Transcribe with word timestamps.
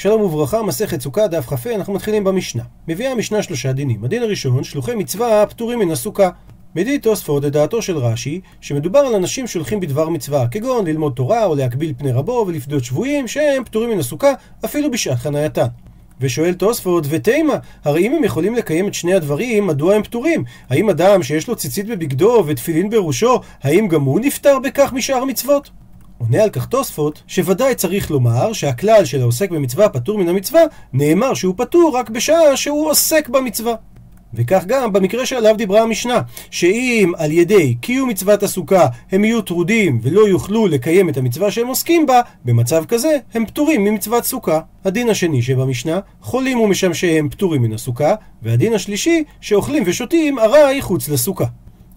שלום 0.00 0.20
וברכה, 0.20 0.62
מסכת 0.62 1.00
סוכה, 1.00 1.26
דף 1.26 1.46
כ"ה, 1.46 1.74
אנחנו 1.74 1.92
מתחילים 1.92 2.24
במשנה. 2.24 2.62
מביאה 2.88 3.12
המשנה 3.12 3.42
שלושה 3.42 3.72
דינים. 3.72 4.04
הדין 4.04 4.22
הראשון, 4.22 4.64
שלוחי 4.64 4.94
מצווה 4.94 5.46
פטורים 5.46 5.78
מן 5.78 5.90
הסוכה. 5.90 6.30
מביא 6.76 6.98
תוספות 6.98 7.44
את 7.44 7.52
דעתו 7.52 7.82
של 7.82 7.96
רש"י, 7.96 8.40
שמדובר 8.60 8.98
על 8.98 9.14
אנשים 9.14 9.46
שהולכים 9.46 9.80
בדבר 9.80 10.08
מצווה, 10.08 10.48
כגון 10.48 10.86
ללמוד 10.86 11.12
תורה 11.16 11.44
או 11.44 11.54
להקביל 11.54 11.92
פני 11.98 12.12
רבו 12.12 12.44
ולפדות 12.46 12.84
שבויים, 12.84 13.28
שהם 13.28 13.64
פטורים 13.64 13.90
מן 13.90 13.98
הסוכה 13.98 14.32
אפילו 14.64 14.90
בשעת 14.90 15.18
חנייתן. 15.18 15.66
ושואל 16.20 16.54
תוספות, 16.54 17.04
ותימה, 17.08 17.54
הרי 17.84 18.06
אם 18.06 18.14
הם 18.14 18.24
יכולים 18.24 18.54
לקיים 18.54 18.88
את 18.88 18.94
שני 18.94 19.14
הדברים, 19.14 19.66
מדוע 19.66 19.94
הם 19.94 20.02
פטורים? 20.02 20.44
האם 20.70 20.90
אדם 20.90 21.22
שיש 21.22 21.48
לו 21.48 21.56
ציצית 21.56 21.86
בבגדו 21.86 22.44
ותפילין 22.46 22.90
בראשו, 22.90 23.40
האם 23.62 23.88
גם 23.88 24.02
הוא 24.02 24.20
נפטר 24.20 24.58
בכך 24.58 24.92
משאר 24.92 25.24
מצוות? 25.24 25.70
עונה 26.20 26.42
על 26.42 26.50
כך 26.50 26.66
תוספות, 26.66 27.22
שוודאי 27.26 27.74
צריך 27.74 28.10
לומר 28.10 28.52
שהכלל 28.52 29.04
של 29.04 29.20
העוסק 29.20 29.50
במצווה 29.50 29.88
פטור 29.88 30.18
מן 30.18 30.28
המצווה, 30.28 30.60
נאמר 30.92 31.34
שהוא 31.34 31.54
פטור 31.56 31.92
רק 31.96 32.10
בשעה 32.10 32.56
שהוא 32.56 32.90
עוסק 32.90 33.28
במצווה. 33.28 33.74
וכך 34.34 34.64
גם 34.66 34.92
במקרה 34.92 35.26
שעליו 35.26 35.54
דיברה 35.56 35.82
המשנה, 35.82 36.20
שאם 36.50 37.12
על 37.16 37.32
ידי 37.32 37.74
קיום 37.74 38.08
מצוות 38.08 38.42
הסוכה 38.42 38.86
הם 39.12 39.24
יהיו 39.24 39.42
טרודים 39.42 40.00
ולא 40.02 40.28
יוכלו 40.28 40.66
לקיים 40.66 41.08
את 41.08 41.16
המצווה 41.16 41.50
שהם 41.50 41.66
עוסקים 41.66 42.06
בה, 42.06 42.20
במצב 42.44 42.84
כזה 42.84 43.18
הם 43.34 43.46
פטורים 43.46 43.84
ממצוות 43.84 44.24
סוכה. 44.24 44.60
הדין 44.84 45.10
השני 45.10 45.42
שבמשנה, 45.42 46.00
חולים 46.20 46.60
ומשמשיהם 46.60 47.28
פטורים 47.28 47.62
מן 47.62 47.72
הסוכה, 47.72 48.14
והדין 48.42 48.72
השלישי, 48.72 49.24
שאוכלים 49.40 49.82
ושותים 49.86 50.38
ארעי 50.38 50.82
חוץ 50.82 51.08
לסוכה. 51.08 51.46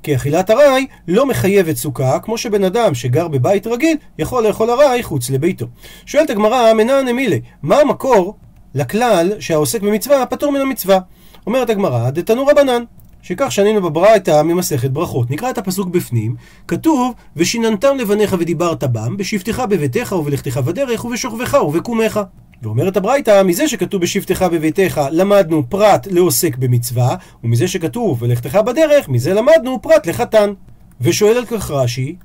כי 0.03 0.16
אכילת 0.16 0.49
ארעי 0.49 0.88
לא 1.07 1.25
מחייבת 1.25 1.75
סוכה, 1.75 2.20
כמו 2.20 2.38
שבן 2.38 2.63
אדם 2.63 2.94
שגר 2.94 3.27
בבית 3.27 3.67
רגיל 3.67 3.98
יכול 4.20 4.48
לאכול 4.48 4.70
ארעי 4.70 5.03
חוץ 5.03 5.30
לביתו. 5.30 5.66
שואלת 6.05 6.30
הגמרא, 6.30 6.73
מנן 6.73 7.07
אמילי, 7.07 7.41
מה 7.61 7.80
המקור 7.80 8.35
לכלל 8.75 9.31
שהעוסק 9.39 9.81
במצווה 9.81 10.25
פטור 10.25 10.52
מן 10.52 10.61
המצווה? 10.61 10.99
אומרת 11.47 11.69
הגמרא, 11.69 12.09
דתנו 12.09 12.47
רבנן. 12.47 12.83
שכך 13.22 13.52
שנינו 13.52 13.81
בברייתא 13.81 14.42
ממסכת 14.42 14.92
ברכות. 14.92 15.31
נקרא 15.31 15.50
את 15.50 15.58
הפסוק 15.58 15.88
בפנים, 15.88 16.36
כתוב, 16.67 17.14
ושיננתם 17.36 17.97
לבניך 17.97 18.36
ודיברת 18.39 18.83
בם, 18.83 19.17
בשבתך 19.17 19.64
בביתך 19.70 20.11
ובלכתך 20.11 20.58
בדרך 20.58 21.05
ובשוכבך 21.05 21.53
ובקומך. 21.53 22.20
ואומרת 22.64 22.97
הברייתא, 22.97 23.44
מזה 23.44 23.67
שכתוב 23.67 24.02
בשבתך 24.02 24.45
בביתך 24.52 25.02
למדנו 25.11 25.69
פרט 25.69 26.08
לעוסק 26.11 26.58
במצווה, 26.58 27.16
ומזה 27.44 27.67
שכתוב 27.67 28.23
ולכתך 28.23 28.55
בדרך, 28.55 29.09
מזה 29.09 29.33
למדנו 29.33 29.81
פרט 29.81 30.08
לחתן. 30.08 30.53
ושואל 31.02 31.38
על 31.38 31.45
כך 31.45 31.72
רש"י, 31.72 32.16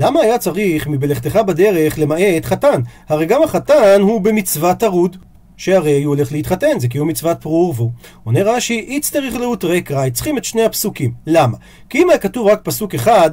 למה 0.00 0.20
היה 0.20 0.38
צריך 0.38 0.86
מבלכתך 0.86 1.36
בדרך 1.36 1.98
למעט 1.98 2.44
חתן? 2.44 2.80
הרי 3.08 3.26
גם 3.26 3.42
החתן 3.42 4.00
הוא 4.00 4.20
במצוות 4.20 4.76
טרוד. 4.78 5.16
שהרי 5.56 6.02
הוא 6.02 6.14
הולך 6.14 6.32
להתחתן, 6.32 6.78
זה 6.78 6.88
קיום 6.88 7.08
מצוות 7.08 7.40
פרו 7.40 7.66
ורבו. 7.66 7.90
עונה 8.24 8.42
רש"י, 8.42 8.84
איצטריך 8.88 9.36
לאות 9.36 9.64
רקראי, 9.64 10.10
צריכים 10.10 10.38
את 10.38 10.44
שני 10.44 10.64
הפסוקים. 10.64 11.12
למה? 11.26 11.56
כי 11.88 11.98
אם 11.98 12.10
היה 12.10 12.18
כתוב 12.18 12.46
רק 12.46 12.60
פסוק 12.62 12.94
אחד, 12.94 13.30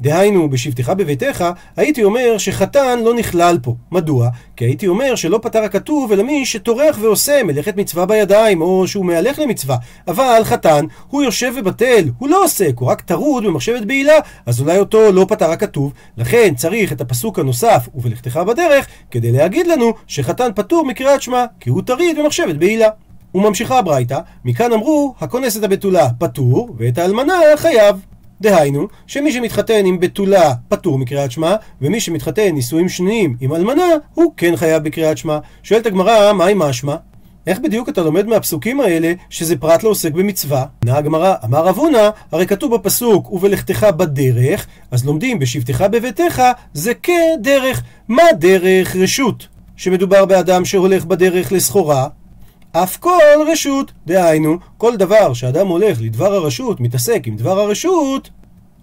דהיינו, 0.00 0.50
בשבתך 0.50 0.92
בביתך, 0.96 1.44
הייתי 1.76 2.04
אומר 2.04 2.38
שחתן 2.38 2.98
לא 3.04 3.14
נכלל 3.14 3.58
פה. 3.62 3.74
מדוע? 3.92 4.28
כי 4.56 4.64
הייתי 4.64 4.86
אומר 4.86 5.14
שלא 5.14 5.38
פטר 5.42 5.62
הכתוב, 5.62 6.12
אלא 6.12 6.22
מי 6.22 6.46
שטורח 6.46 6.98
ועושה 7.00 7.42
מלאכת 7.44 7.76
מצווה 7.76 8.06
בידיים, 8.06 8.62
או 8.62 8.88
שהוא 8.88 9.04
מהלך 9.04 9.38
למצווה. 9.38 9.76
אבל 10.08 10.40
חתן, 10.44 10.84
הוא 11.08 11.22
יושב 11.22 11.52
ובטל, 11.56 12.04
הוא 12.18 12.28
לא 12.28 12.44
עוסק, 12.44 12.72
הוא 12.78 12.88
רק 12.88 13.00
טרוד 13.00 13.44
במחשבת 13.44 13.82
בעילה, 13.82 14.18
אז 14.46 14.60
אולי 14.60 14.78
אותו 14.78 15.12
לא 15.12 15.26
פטר 15.28 15.50
הכתוב. 15.50 15.92
לכן 16.16 16.54
צריך 16.54 16.92
את 16.92 17.00
הפסוק 17.00 17.38
הנוסף, 17.38 17.88
ובלכתך 17.94 18.36
בדרך, 18.36 18.86
כדי 19.10 19.32
להגיד 19.32 19.66
לנו 19.66 19.92
שחתן 20.06 20.48
פטור 20.54 20.86
מקריאת 20.86 21.22
שמע, 21.22 21.44
כי 21.60 21.70
הוא 21.70 21.82
טריד 21.82 22.18
במחשבת 22.18 22.56
בעילה. 22.56 22.88
וממשיכה 23.34 23.78
הברייתא, 23.78 24.18
מכאן 24.44 24.72
אמרו, 24.72 25.14
הכונס 25.20 25.56
את 25.56 25.64
הבתולה 25.64 26.08
פטור, 26.18 26.76
ואת 26.78 26.98
האלמנה 26.98 27.34
חייב. 27.56 27.96
דהיינו, 28.40 28.88
שמי 29.06 29.32
שמתחתן 29.32 29.86
עם 29.86 30.00
בתולה 30.00 30.54
פטור 30.68 30.98
מקריאת 30.98 31.30
שמע, 31.30 31.54
ומי 31.82 32.00
שמתחתן 32.00 32.48
נישואים 32.54 32.88
שניים 32.88 33.36
עם 33.40 33.54
אלמנה, 33.54 33.86
הוא 34.14 34.32
כן 34.36 34.56
חייב 34.56 34.84
בקריאת 34.84 35.18
שמע. 35.18 35.38
שואלת 35.62 35.86
הגמרא, 35.86 36.32
מאי 36.32 36.58
משמע? 36.58 36.96
איך 37.46 37.58
בדיוק 37.58 37.88
אתה 37.88 38.02
לומד 38.02 38.26
מהפסוקים 38.26 38.80
האלה 38.80 39.12
שזה 39.30 39.56
פרט 39.56 39.82
לעוסק 39.82 40.12
במצווה? 40.12 40.64
ענה 40.84 40.96
הגמרא, 40.96 41.34
אמר 41.44 41.66
רב 41.66 41.76
הונא, 41.76 42.08
הרי 42.32 42.46
כתוב 42.46 42.74
בפסוק 42.74 43.32
ובלכתך 43.32 43.86
בדרך, 43.96 44.66
אז 44.90 45.06
לומדים 45.06 45.38
בשבתך 45.38 45.84
בביתך, 45.90 46.42
זה 46.72 46.92
כדרך. 46.94 47.82
מה 48.08 48.22
דרך 48.38 48.96
רשות? 48.96 49.46
שמדובר 49.76 50.24
באדם 50.24 50.64
שהולך 50.64 51.04
בדרך 51.04 51.52
לסחורה, 51.52 52.08
אף 52.72 52.96
כל 52.96 53.18
רשות, 53.52 53.92
דהיינו, 54.06 54.58
כל 54.78 54.96
דבר 54.96 55.34
שאדם 55.34 55.66
הולך 55.66 55.98
לדבר 56.00 56.34
הרשות, 56.34 56.80
מתעסק 56.80 57.22
עם 57.26 57.36
דבר 57.36 57.60
הרשות, 57.60 58.30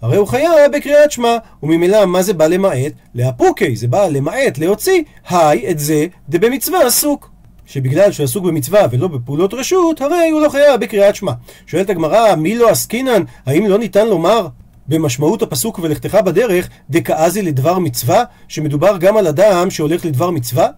הרי 0.02 0.16
הוא 0.16 0.26
חייב 0.26 0.72
בקריאת 0.72 1.12
שמע, 1.12 1.36
וממילא 1.62 2.06
מה 2.06 2.22
זה 2.22 2.32
בא 2.32 2.46
למעט? 2.46 2.92
להפוקי, 3.14 3.76
זה 3.76 3.88
בא 3.88 4.06
למעט, 4.06 4.58
להוציא, 4.58 5.02
היי, 5.28 5.70
את 5.70 5.78
זה, 5.78 6.06
דבמצווה 6.28 6.86
עסוק. 6.86 7.30
שבגלל 7.66 8.12
שהוא 8.12 8.24
עסוק 8.24 8.44
במצווה 8.44 8.86
ולא 8.90 9.08
בפעולות 9.08 9.54
רשות, 9.54 10.00
הרי 10.00 10.30
הוא 10.30 10.40
לא 10.40 10.48
חייב 10.48 10.80
בקריאת 10.80 11.16
שמע. 11.16 11.32
שואלת 11.66 11.90
הגמרא, 11.90 12.34
מי 12.34 12.56
לא 12.56 12.70
עסקינן? 12.70 13.22
האם 13.46 13.66
לא 13.66 13.78
ניתן 13.78 14.06
לומר 14.06 14.48
במשמעות 14.88 15.42
הפסוק 15.42 15.78
ולכתך 15.82 16.14
בדרך, 16.14 16.68
דקאזי 16.90 17.42
לדבר 17.42 17.78
מצווה, 17.78 18.24
שמדובר 18.48 18.96
גם 18.96 19.16
על 19.16 19.26
אדם 19.26 19.70
שהולך 19.70 20.04
לדבר 20.04 20.30
מצווה? 20.30 20.68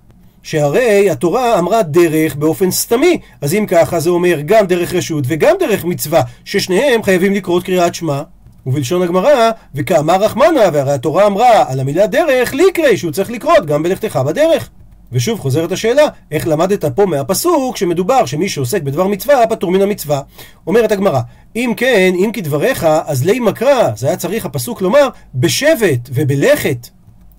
שהרי 0.43 1.11
התורה 1.11 1.59
אמרה 1.59 1.83
דרך 1.83 2.37
באופן 2.37 2.71
סתמי, 2.71 3.19
אז 3.41 3.55
אם 3.55 3.67
ככה 3.69 4.01
זה 4.01 4.11
אומר 4.11 4.41
גם 4.47 4.67
דרך 4.67 4.95
רשות 4.95 5.25
וגם 5.29 5.55
דרך 5.61 5.85
מצווה, 5.85 6.23
ששניהם 6.45 7.03
חייבים 7.03 7.35
לקרות 7.35 7.65
קריאת 7.65 7.95
שמע. 7.95 8.23
ובלשון 8.67 9.03
הגמרא, 9.03 9.51
וכאמר 9.75 10.15
רחמנה, 10.15 10.61
והרי 10.73 10.93
התורה 10.93 11.27
אמרה 11.27 11.73
על 11.73 11.81
המילה 11.81 12.07
דרך, 12.07 12.55
ליקרי, 12.55 12.97
שהוא 12.97 13.13
צריך 13.13 13.31
לקרות 13.31 13.67
גם 13.67 13.83
בלכתך 13.83 14.21
בדרך. 14.27 14.71
ושוב 15.13 15.41
חוזרת 15.41 15.73
השאלה, 15.73 16.03
איך 16.31 16.49
למדת 16.49 16.85
פה 16.85 17.07
מהפסוק 17.07 17.77
שמדובר 17.77 18.27
שמי 18.27 18.49
שעוסק 18.49 18.83
בדבר 18.83 19.07
מצווה 19.07 19.47
פטור 19.47 19.71
מן 19.71 19.83
המצווה? 19.83 20.21
אומרת 20.67 20.93
הגמרא, 20.93 21.21
אם 21.57 21.73
כן, 21.77 22.13
אם 22.15 22.31
כדבריך, 22.33 22.87
אז 23.07 23.25
לי 23.25 23.41
מקרא, 23.41 23.91
זה 23.97 24.07
היה 24.07 24.17
צריך 24.17 24.47
הפסוק 24.47 24.83
לומר, 24.83 25.09
בשבט 25.35 26.09
ובלכת. 26.13 26.98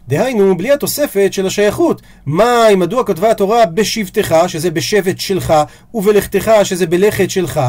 דהיינו, 0.09 0.57
בלי 0.57 0.71
התוספת 0.71 1.33
של 1.33 1.45
השייכות. 1.45 2.01
מה, 2.25 2.67
אם 2.73 2.79
מדוע 2.79 3.03
כתבה 3.03 3.31
התורה 3.31 3.65
בשבתך, 3.65 4.35
שזה 4.47 4.71
בשבט 4.71 5.19
שלך, 5.19 5.53
ובלכתך, 5.93 6.51
שזה 6.63 6.87
בלכת 6.87 7.29
שלך? 7.29 7.61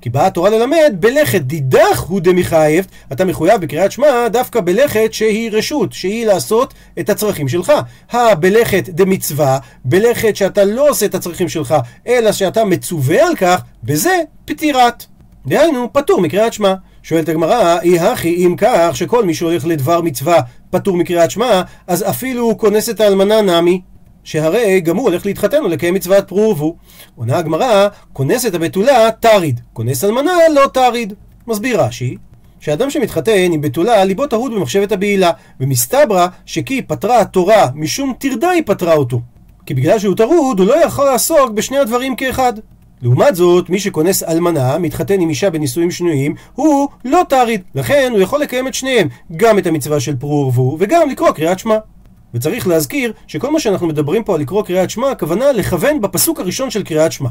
כי 0.00 0.10
באה 0.10 0.26
התורה 0.26 0.50
ללמד, 0.50 0.96
בלכת 1.00 1.40
דידך 1.40 2.00
הוא 2.00 2.20
דמחייב, 2.20 2.86
אתה 3.12 3.24
מחויב 3.24 3.60
בקריאת 3.60 3.92
שמע 3.92 4.28
דווקא 4.28 4.60
בלכת 4.60 5.12
שהיא 5.12 5.50
רשות, 5.52 5.92
שהיא 5.92 6.26
לעשות 6.26 6.74
את 7.00 7.10
הצרכים 7.10 7.48
שלך. 7.48 7.72
הבלכת 8.10 8.88
דמצווה, 8.88 9.58
בלכת 9.84 10.36
שאתה 10.36 10.64
לא 10.64 10.90
עושה 10.90 11.06
את 11.06 11.14
הצרכים 11.14 11.48
שלך, 11.48 11.74
אלא 12.06 12.32
שאתה 12.32 12.64
מצווה 12.64 13.26
על 13.26 13.36
כך, 13.36 13.62
בזה 13.84 14.20
פטירת. 14.44 15.04
דהיינו, 15.46 15.92
פטור 15.92 16.20
מקריאת 16.20 16.52
שמע. 16.52 16.74
שואלת 17.06 17.28
הגמרא, 17.28 17.80
אי 17.82 17.98
הכי 17.98 18.34
אם 18.34 18.54
כך 18.58 18.90
שכל 18.96 19.24
מי 19.24 19.34
שהולך 19.34 19.66
לדבר 19.66 20.00
מצווה 20.00 20.40
פטור 20.70 20.96
מקריאת 20.96 21.30
שמע, 21.30 21.62
אז 21.86 22.04
אפילו 22.08 22.58
כונס 22.58 22.90
את 22.90 23.00
האלמנה 23.00 23.42
נמי. 23.42 23.80
שהרי 24.24 24.80
גם 24.80 24.96
הוא 24.96 25.08
הולך 25.08 25.26
להתחתן 25.26 25.64
ולקיים 25.64 25.94
מצוות 25.94 26.28
פרו 26.28 26.40
ורבו. 26.40 26.76
עונה 27.16 27.38
הגמרא, 27.38 27.88
כונס 28.12 28.46
את 28.46 28.54
הבתולה 28.54 29.08
תריד, 29.20 29.60
כונס 29.72 30.04
אלמנה 30.04 30.32
לא 30.54 30.66
תריד. 30.72 31.12
מסביר 31.46 31.80
רש"י, 31.80 32.16
שאדם 32.60 32.90
שמתחתן 32.90 33.52
עם 33.52 33.60
בתולה 33.60 34.04
ליבו 34.04 34.26
טרוד 34.26 34.52
במחשבת 34.54 34.92
הבעילה, 34.92 35.30
ומסתברא 35.60 36.26
שכי 36.46 36.82
פטרה 36.82 37.20
התורה 37.20 37.66
משום 37.74 38.12
טרדה 38.18 38.50
היא 38.50 38.62
פטרה 38.66 38.94
אותו. 38.94 39.20
כי 39.66 39.74
בגלל 39.74 39.98
שהוא 39.98 40.16
טרוד 40.16 40.60
הוא 40.60 40.68
לא 40.68 40.84
יכול 40.84 41.04
לעסוק 41.04 41.50
בשני 41.50 41.78
הדברים 41.78 42.16
כאחד. 42.16 42.52
לעומת 43.02 43.34
זאת, 43.34 43.70
מי 43.70 43.80
שכונס 43.80 44.22
אלמנה, 44.22 44.78
מתחתן 44.78 45.20
עם 45.20 45.28
אישה 45.28 45.50
בנישואים 45.50 45.90
שניים, 45.90 46.34
הוא 46.54 46.88
לא 47.04 47.22
טריד. 47.28 47.62
לכן 47.74 48.10
הוא 48.12 48.20
יכול 48.20 48.40
לקיים 48.40 48.68
את 48.68 48.74
שניהם, 48.74 49.08
גם 49.36 49.58
את 49.58 49.66
המצווה 49.66 50.00
של 50.00 50.16
פרו 50.16 50.40
ורבו, 50.44 50.76
וגם 50.80 51.10
לקרוא 51.10 51.30
קריאת 51.30 51.58
שמע. 51.58 51.76
וצריך 52.34 52.68
להזכיר 52.68 53.12
שכל 53.26 53.52
מה 53.52 53.60
שאנחנו 53.60 53.86
מדברים 53.86 54.24
פה 54.24 54.34
על 54.34 54.40
לקרוא 54.40 54.62
קריאת 54.62 54.90
שמע, 54.90 55.10
הכוונה 55.10 55.52
לכוון 55.52 56.00
בפסוק 56.00 56.40
הראשון 56.40 56.70
של 56.70 56.82
קריאת 56.82 57.12
שמע. 57.12 57.28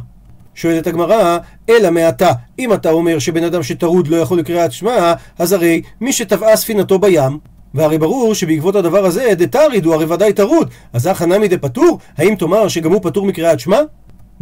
שואלת 0.56 0.88
הגמרא, 0.88 1.38
אלא 1.69 1.89
מעתה, 1.89 2.31
אם 2.59 2.73
אתה 2.73 2.91
אומר 2.91 3.19
שבן 3.19 3.44
אדם 3.44 3.63
שטרוד 3.63 4.07
לא 4.07 4.17
יכול 4.17 4.39
לקריאת 4.39 4.71
שמע, 4.71 5.13
אז 5.39 5.53
הרי 5.53 5.81
מי 6.01 6.13
שטבעה 6.13 6.56
ספינתו 6.56 7.00
בים, 7.00 7.39
והרי 7.73 7.97
ברור 7.97 8.33
שבעקבות 8.35 8.75
הדבר 8.75 9.06
הזה, 9.06 9.31
דתריד 9.38 9.85
הוא 9.85 9.94
הרי 9.94 10.06
ודאי 10.06 10.33
טרוד, 10.33 10.69
אז 10.94 11.07
הכא 11.07 11.25
נמי 11.25 11.47
דפטור? 11.47 12.00
האם 12.17 12.35
תאמר 12.35 12.67
שגם 12.67 12.94
הוא 12.94 13.01
פטור 13.03 13.25
מקריאת 13.25 13.59
שמע? 13.59 13.79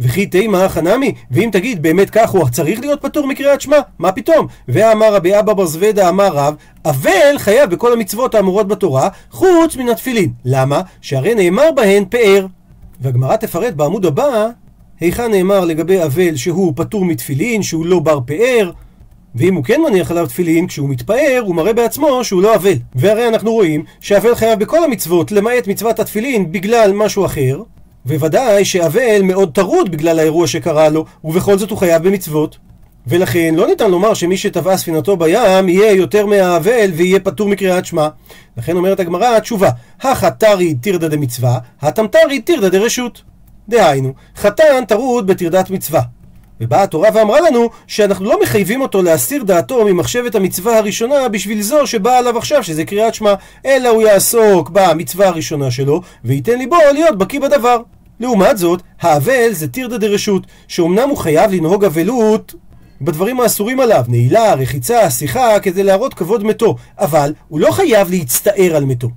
וכי 0.00 0.26
תימא 0.26 0.68
חנמי, 0.68 1.14
ואם 1.30 1.48
תגיד 1.52 1.82
באמת 1.82 2.10
כך 2.10 2.30
הוא 2.30 2.48
צריך 2.48 2.80
להיות 2.80 3.02
פטור 3.02 3.26
מקריאת 3.26 3.60
שמע, 3.60 3.76
מה 3.98 4.12
פתאום? 4.12 4.46
ואמר 4.68 5.14
רבי 5.14 5.38
אבא 5.38 5.52
בר 5.52 5.66
זוודה 5.66 6.08
אמר 6.08 6.28
רב, 6.32 6.54
אבל 6.84 7.38
חייב 7.38 7.70
בכל 7.70 7.92
המצוות 7.92 8.34
האמורות 8.34 8.68
בתורה, 8.68 9.08
חוץ 9.30 9.76
מן 9.76 9.88
התפילין. 9.88 10.32
למה? 10.44 10.80
שהרי 11.00 11.34
נאמר 11.34 11.72
בהן 11.76 12.04
פאר. 12.04 12.46
והגמרא 13.00 13.36
תפרט 13.36 13.74
בעמוד 13.74 14.06
הבא 14.06 14.48
היכן 15.00 15.30
נאמר 15.30 15.64
לגבי 15.64 16.02
אבל 16.02 16.36
שהוא 16.36 16.72
פטור 16.76 17.04
מתפילין, 17.04 17.62
שהוא 17.62 17.86
לא 17.86 18.00
בר 18.00 18.20
פאר, 18.26 18.70
ואם 19.34 19.54
הוא 19.54 19.64
כן 19.64 19.80
מניח 19.80 20.10
עליו 20.10 20.26
תפילין, 20.26 20.66
כשהוא 20.66 20.88
מתפאר, 20.88 21.42
הוא 21.46 21.54
מראה 21.54 21.72
בעצמו 21.72 22.24
שהוא 22.24 22.42
לא 22.42 22.54
אבל. 22.54 22.74
והרי 22.94 23.28
אנחנו 23.28 23.52
רואים 23.52 23.84
שאבל 24.00 24.34
חייב 24.34 24.58
בכל 24.58 24.84
המצוות, 24.84 25.32
למעט 25.32 25.66
מצוות 25.66 26.00
התפילין, 26.00 26.52
בגלל 26.52 26.92
משהו 26.94 27.24
אחר, 27.24 27.62
וודאי 28.06 28.64
שאבל 28.64 29.22
מאוד 29.22 29.50
טרוד 29.54 29.90
בגלל 29.90 30.18
האירוע 30.18 30.46
שקרה 30.46 30.88
לו, 30.88 31.04
ובכל 31.24 31.58
זאת 31.58 31.70
הוא 31.70 31.78
חייב 31.78 32.08
במצוות. 32.08 32.58
ולכן 33.06 33.54
לא 33.54 33.66
ניתן 33.66 33.90
לומר 33.90 34.14
שמי 34.14 34.36
שטבעה 34.36 34.76
ספינתו 34.76 35.16
בים 35.16 35.68
יהיה 35.68 35.92
יותר 35.92 36.26
מהאבל 36.26 36.90
ויהיה 36.94 37.20
פטור 37.20 37.48
מקריאת 37.48 37.86
שמע. 37.86 38.08
לכן 38.56 38.76
אומרת 38.76 39.00
הגמרא, 39.00 39.36
התשובה, 39.36 39.70
החתרי 40.02 40.74
טירדא 40.74 41.08
דמצווה, 41.08 41.58
התמתרי 41.82 42.40
טירדא 42.40 42.68
דרשות. 42.68 43.22
דהיינו, 43.68 44.12
חתן 44.36 44.84
טרוד 44.88 45.26
בטרדת 45.26 45.70
מצווה. 45.70 46.00
ובאה 46.60 46.82
התורה 46.82 47.08
ואמרה 47.14 47.40
לנו 47.40 47.70
שאנחנו 47.86 48.24
לא 48.24 48.42
מחייבים 48.42 48.80
אותו 48.80 49.02
להסיר 49.02 49.42
דעתו 49.42 49.84
ממחשבת 49.84 50.34
המצווה 50.34 50.78
הראשונה 50.78 51.28
בשביל 51.28 51.62
זו 51.62 51.86
שבאה 51.86 52.18
עליו 52.18 52.38
עכשיו 52.38 52.62
שזה 52.62 52.84
קריאת 52.84 53.14
שמע, 53.14 53.34
אלא 53.66 53.88
הוא 53.88 54.02
יעסוק 54.02 54.70
במצווה 54.72 55.28
הראשונה 55.28 55.70
שלו 55.70 56.00
וייתן 56.24 56.58
ליבו 56.58 56.76
להיות 56.92 57.18
בקיא 57.18 57.40
בדבר. 57.40 57.78
לעומת 58.20 58.58
זאת, 58.58 58.82
האבל 59.00 59.48
זה 59.52 59.68
טירדא 59.68 59.96
דרשות, 59.96 60.42
שאומנם 60.68 61.08
הוא 61.08 61.18
חייב 61.18 61.52
לנהוג 61.52 61.84
אבלות 61.84 62.54
בדברים 63.00 63.40
האסורים 63.40 63.80
עליו, 63.80 64.04
נעילה, 64.08 64.54
רחיצה, 64.54 65.10
שיחה, 65.10 65.60
כדי 65.60 65.82
להראות 65.82 66.14
כבוד 66.14 66.44
מתו, 66.44 66.76
אבל 66.98 67.32
הוא 67.48 67.60
לא 67.60 67.70
חייב 67.70 68.10
להצטער 68.10 68.76
על 68.76 68.84
מתו. 68.84 69.08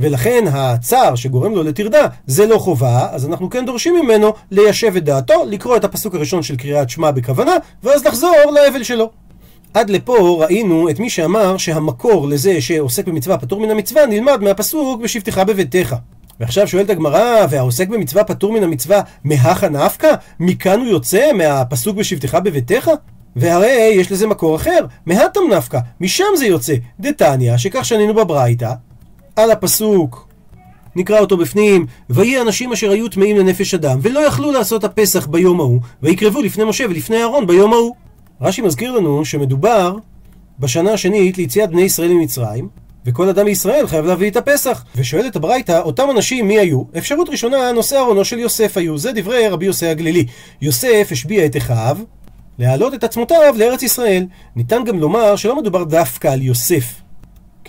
ולכן 0.00 0.44
הצער 0.52 1.14
שגורם 1.14 1.54
לו 1.54 1.62
לטרדה 1.62 2.06
זה 2.26 2.46
לא 2.46 2.58
חובה, 2.58 3.08
אז 3.10 3.26
אנחנו 3.26 3.50
כן 3.50 3.66
דורשים 3.66 3.94
ממנו 3.94 4.32
ליישב 4.50 4.96
את 4.96 5.04
דעתו, 5.04 5.44
לקרוא 5.46 5.76
את 5.76 5.84
הפסוק 5.84 6.14
הראשון 6.14 6.42
של 6.42 6.56
קריאת 6.56 6.90
שמע 6.90 7.10
בכוונה, 7.10 7.52
ואז 7.82 8.04
לחזור 8.04 8.36
לאבל 8.54 8.82
שלו. 8.82 9.10
עד 9.74 9.90
לפה 9.90 10.38
ראינו 10.40 10.90
את 10.90 10.98
מי 10.98 11.10
שאמר 11.10 11.56
שהמקור 11.56 12.28
לזה 12.28 12.60
שעוסק 12.60 13.06
במצווה 13.06 13.38
פטור 13.38 13.60
מן 13.60 13.70
המצווה 13.70 14.06
נלמד 14.06 14.42
מהפסוק 14.42 15.00
בשבתך 15.00 15.42
בביתך. 15.46 15.96
ועכשיו 16.40 16.68
שואלת 16.68 16.90
הגמרא, 16.90 17.46
והעוסק 17.50 17.88
במצווה 17.88 18.24
פטור 18.24 18.52
מן 18.52 18.62
המצווה 18.62 19.00
מהכה 19.24 19.68
נפקא? 19.68 20.14
מכאן 20.40 20.80
הוא 20.80 20.88
יוצא 20.88 21.32
מהפסוק 21.32 21.96
בשבתך 21.96 22.38
בביתך? 22.44 22.90
והרי 23.36 23.92
יש 23.94 24.12
לזה 24.12 24.26
מקור 24.26 24.56
אחר, 24.56 24.86
מהתם 25.06 25.40
נפקא, 25.56 25.78
משם 26.00 26.24
זה 26.36 26.46
יוצא, 26.46 26.74
דתניא, 27.00 27.56
שכך 27.56 27.84
שנינו 27.84 28.14
בברייתא, 28.14 28.72
על 29.36 29.50
הפסוק, 29.50 30.28
נקרא 30.96 31.18
אותו 31.18 31.36
בפנים, 31.36 31.86
ויהי 32.10 32.40
אנשים 32.40 32.72
אשר 32.72 32.90
היו 32.90 33.08
טמאים 33.08 33.36
לנפש 33.36 33.74
אדם, 33.74 33.98
ולא 34.02 34.20
יכלו 34.20 34.52
לעשות 34.52 34.84
הפסח 34.84 35.26
ביום 35.26 35.60
ההוא, 35.60 35.80
ויקרבו 36.02 36.42
לפני 36.42 36.64
משה 36.64 36.84
ולפני 36.84 37.16
אהרון 37.16 37.46
ביום 37.46 37.72
ההוא. 37.72 37.94
רש"י 38.40 38.62
מזכיר 38.62 38.92
לנו 38.92 39.24
שמדובר 39.24 39.96
בשנה 40.58 40.92
השנית 40.92 41.38
ליציאת 41.38 41.70
בני 41.70 41.82
ישראל 41.82 42.12
ממצרים, 42.12 42.68
וכל 43.06 43.28
אדם 43.28 43.44
מישראל 43.44 43.86
חייב 43.86 44.06
להביא 44.06 44.30
את 44.30 44.36
הפסח. 44.36 44.84
ושואלת 44.96 45.36
הברייתא, 45.36 45.80
אותם 45.80 46.10
אנשים 46.10 46.48
מי 46.48 46.58
היו? 46.58 46.82
אפשרות 46.98 47.28
ראשונה, 47.28 47.72
נושא 47.72 47.98
ארונו 47.98 48.24
של 48.24 48.38
יוסף 48.38 48.76
היו. 48.76 48.98
זה 48.98 49.12
דברי 49.12 49.48
רבי 49.48 49.66
יוסי 49.66 49.86
הגלילי. 49.86 50.26
יוסף 50.62 51.08
השביע 51.10 51.46
את 51.46 51.56
אחיו 51.56 51.98
להעלות 52.58 52.94
את 52.94 53.04
עצמותיו 53.04 53.54
לארץ 53.58 53.82
ישראל. 53.82 54.26
ניתן 54.56 54.84
גם 54.84 54.98
לומר 54.98 55.36
שלא 55.36 55.56
מדובר 55.56 55.84
דווקא 55.84 56.28
על 56.28 56.42
יוסף, 56.42 56.84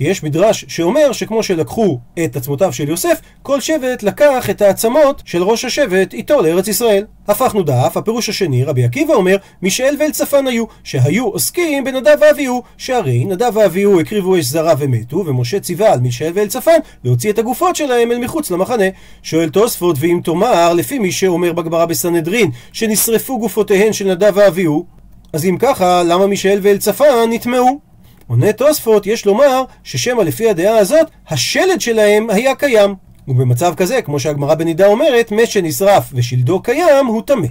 כי 0.02 0.08
יש 0.08 0.24
מדרש 0.24 0.66
שאומר 0.68 1.12
שכמו 1.12 1.44
שלקחו 1.44 2.00
את 2.24 2.36
עצמותיו 2.36 2.74
של 2.74 2.90
יוסף, 2.90 3.22
כל 3.44 3.62
שבט 3.62 4.04
לקח 4.04 4.50
את 4.50 4.62
העצמות 4.62 5.22
של 5.26 5.44
ראש 5.44 5.66
השבט 5.66 6.14
איתו 6.14 6.42
לארץ 6.42 6.68
ישראל. 6.68 7.06
הפכנו 7.28 7.64
דף, 7.64 7.98
הפירוש 7.98 8.30
השני, 8.30 8.64
רבי 8.64 8.84
עקיבא 8.84 9.14
אומר, 9.14 9.36
מישאל 9.62 9.96
ואלצפן 10.00 10.48
היו, 10.48 10.66
שהיו 10.84 11.28
עוסקים 11.28 11.84
בנדב 11.84 12.18
ואביהו, 12.22 12.64
שהרי 12.78 13.26
נדב 13.26 13.52
ואביהו 13.58 14.00
הקריבו 14.00 14.40
אש 14.40 14.46
זרה 14.46 14.74
ומתו, 14.80 15.18
ומשה 15.18 15.60
ציווה 15.60 15.94
על 15.94 16.00
מישאל 16.00 16.32
ואלצפן 16.36 16.78
להוציא 17.04 17.32
את 17.32 17.40
הגופות 17.40 17.76
שלהם 17.76 18.12
אל 18.12 18.18
מחוץ 18.18 18.52
למחנה. 18.52 18.86
שואל 19.24 19.50
תוספות, 19.50 19.96
ואם 20.00 20.20
תאמר, 20.24 20.74
לפי 20.74 21.00
מי 21.00 21.12
שאומר 21.12 21.54
בגמרא 21.54 21.86
בסנהדרין, 21.86 22.52
שנשרפו 22.74 23.40
גופותיהן 23.40 23.94
של 23.94 24.12
נדב 24.12 24.32
ואביהו, 24.36 24.86
אז 25.34 25.46
אם 25.46 25.58
ככה, 25.60 26.04
למה 26.04 26.28
מישאל 26.28 26.60
ואלצפן 26.62 27.30
נטמעו? 27.30 27.91
עונה 28.32 28.54
תוספות, 28.54 29.08
יש 29.08 29.26
לומר 29.26 29.64
ששמא 29.84 30.22
לפי 30.22 30.50
הדעה 30.50 30.78
הזאת, 30.78 31.08
השלד 31.30 31.82
שלהם 31.82 32.30
היה 32.30 32.56
קיים. 32.56 32.96
ובמצב 33.28 33.74
כזה, 33.78 34.02
כמו 34.02 34.20
שהגמרא 34.20 34.56
בנידה 34.56 34.88
אומרת, 34.88 35.32
מת 35.32 35.48
שנשרף 35.48 36.04
ושלדו 36.14 36.62
קיים, 36.62 37.06
הוא 37.06 37.22
טמא. 37.26 37.48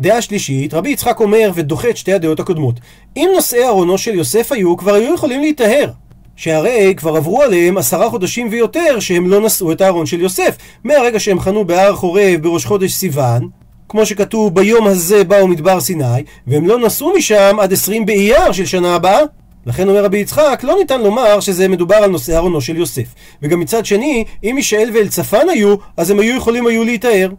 דעה 0.00 0.22
שלישית, 0.22 0.74
רבי 0.74 0.90
יצחק 0.90 1.20
אומר 1.20 1.50
ודוחה 1.54 1.90
את 1.90 1.96
שתי 1.96 2.12
הדעות 2.12 2.40
הקודמות. 2.40 2.80
אם 3.16 3.30
נושאי 3.34 3.66
ארונו 3.66 3.98
של 3.98 4.14
יוסף 4.14 4.52
היו, 4.52 4.76
כבר 4.76 4.94
היו 4.94 5.14
יכולים 5.14 5.40
להיטהר. 5.40 5.90
שהרי 6.36 6.94
כבר 6.96 7.16
עברו 7.16 7.42
עליהם 7.42 7.78
עשרה 7.78 8.10
חודשים 8.10 8.48
ויותר 8.50 9.00
שהם 9.00 9.30
לא 9.30 9.40
נשאו 9.40 9.72
את 9.72 9.80
הארון 9.80 10.06
של 10.06 10.20
יוסף. 10.20 10.56
מהרגע 10.84 11.20
שהם 11.20 11.40
חנו 11.40 11.64
בהר 11.64 11.96
חורב 11.96 12.40
בראש 12.42 12.64
חודש 12.64 12.92
סיוון, 12.92 13.48
כמו 13.88 14.06
שכתוב 14.06 14.54
ביום 14.54 14.86
הזה 14.86 15.24
באו 15.24 15.48
מדבר 15.48 15.80
סיני, 15.80 16.22
והם 16.46 16.66
לא 16.66 16.78
נסעו 16.78 17.12
משם 17.16 17.56
עד 17.60 17.72
עשרים 17.72 18.06
באייר 18.06 18.52
של 18.52 18.66
שנה 18.66 18.94
הבאה. 18.94 19.20
לכן 19.66 19.88
אומר 19.88 20.04
רבי 20.04 20.18
יצחק, 20.18 20.60
לא 20.62 20.76
ניתן 20.78 21.00
לומר 21.00 21.40
שזה 21.40 21.68
מדובר 21.68 21.96
על 21.96 22.10
נושא 22.10 22.36
ארונו 22.36 22.60
של 22.60 22.76
יוסף. 22.76 23.14
וגם 23.42 23.60
מצד 23.60 23.86
שני, 23.86 24.24
אם 24.44 24.52
מישאל 24.54 24.90
ואלצפן 24.94 25.48
היו, 25.48 25.74
אז 25.96 26.10
הם 26.10 26.20
היו 26.20 26.36
יכולים 26.36 26.66
היו 26.66 26.84
להיטהר. 26.84 27.30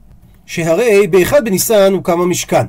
שהרי 0.46 1.08
באחד 1.08 1.46
בניסן 1.46 1.94
הוקם 1.94 2.22
המשכן. 2.22 2.66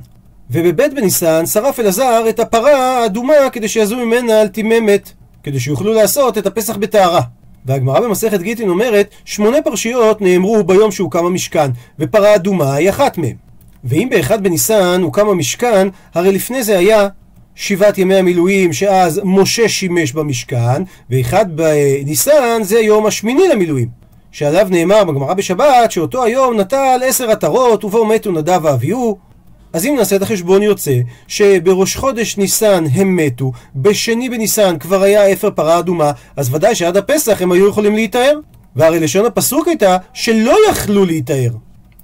ובבית 0.51 0.95
בניסן 0.95 1.47
שרף 1.47 1.81
אלעזר 1.81 2.25
את 2.29 2.41
הפרה 2.41 3.01
האדומה 3.01 3.51
כדי 3.53 3.69
שיעזו 3.69 3.97
ממנה 3.97 4.41
על 4.41 4.49
תיממת, 4.49 5.13
כדי 5.43 5.61
שיוכלו 5.61 5.93
לעשות 5.93 6.39
את 6.39 6.47
הפסח 6.47 6.77
בטהרה. 6.77 7.21
והגמרא 7.67 8.01
במסכת 8.01 8.41
גיטין 8.41 8.69
אומרת, 8.69 9.11
שמונה 9.25 9.63
פרשיות 9.63 10.21
נאמרו 10.21 10.65
ביום 10.65 10.91
שהוקם 10.91 11.25
המשכן, 11.25 11.71
ופרה 11.99 12.35
אדומה 12.35 12.75
היא 12.75 12.91
אחת 12.91 13.19
מהם. 13.19 13.37
ואם 13.85 14.09
באחד 14.11 14.43
בניסן 14.43 15.03
הוקם 15.03 15.29
המשכן, 15.29 15.89
הרי 16.15 16.33
לפני 16.33 16.63
זה 16.63 16.79
היה 16.79 17.09
שבעת 17.55 17.99
ימי 17.99 18.15
המילואים 18.15 18.73
שאז 18.73 19.21
משה 19.25 19.69
שימש 19.69 20.13
במשכן, 20.13 20.83
ואחד 21.11 21.57
בניסן 21.57 22.63
זה 22.63 22.81
יום 22.81 23.07
השמיני 23.07 23.49
למילואים. 23.49 23.89
שעליו 24.33 24.67
נאמר 24.71 25.05
בגמרא 25.05 25.35
בשבת 25.35 25.91
שאותו 25.91 26.25
היום 26.25 26.61
נטל 26.61 27.01
עשר 27.05 27.31
עטרות 27.31 27.85
ובו 27.85 28.07
מתו 28.07 28.33
נדב 28.33 28.61
ואביהו. 28.63 29.19
אז 29.73 29.87
אם 29.87 29.95
נעשה 29.99 30.17
את 30.17 30.23
החשבון 30.23 30.63
יוצא 30.63 30.99
שבראש 31.29 31.97
חודש 31.97 32.37
ניסן 32.37 32.85
הם 32.93 33.17
מתו, 33.17 33.53
בשני 33.77 34.29
בניסן 34.29 34.79
כבר 34.79 35.03
היה 35.03 35.33
אפר 35.33 35.51
פרה 35.51 35.79
אדומה, 35.79 36.13
אז 36.37 36.55
ודאי 36.55 36.75
שעד 36.75 36.97
הפסח 36.97 37.43
הם 37.43 37.53
היו 37.53 37.69
יכולים 37.69 37.95
להיטהר. 37.95 38.39
והרי 38.77 39.01
לשון 39.01 39.27
הפסוק 39.27 39.69
הייתה 39.69 39.97
שלא 40.13 40.57
יכלו 40.71 41.05
להיטהר. 41.05 41.51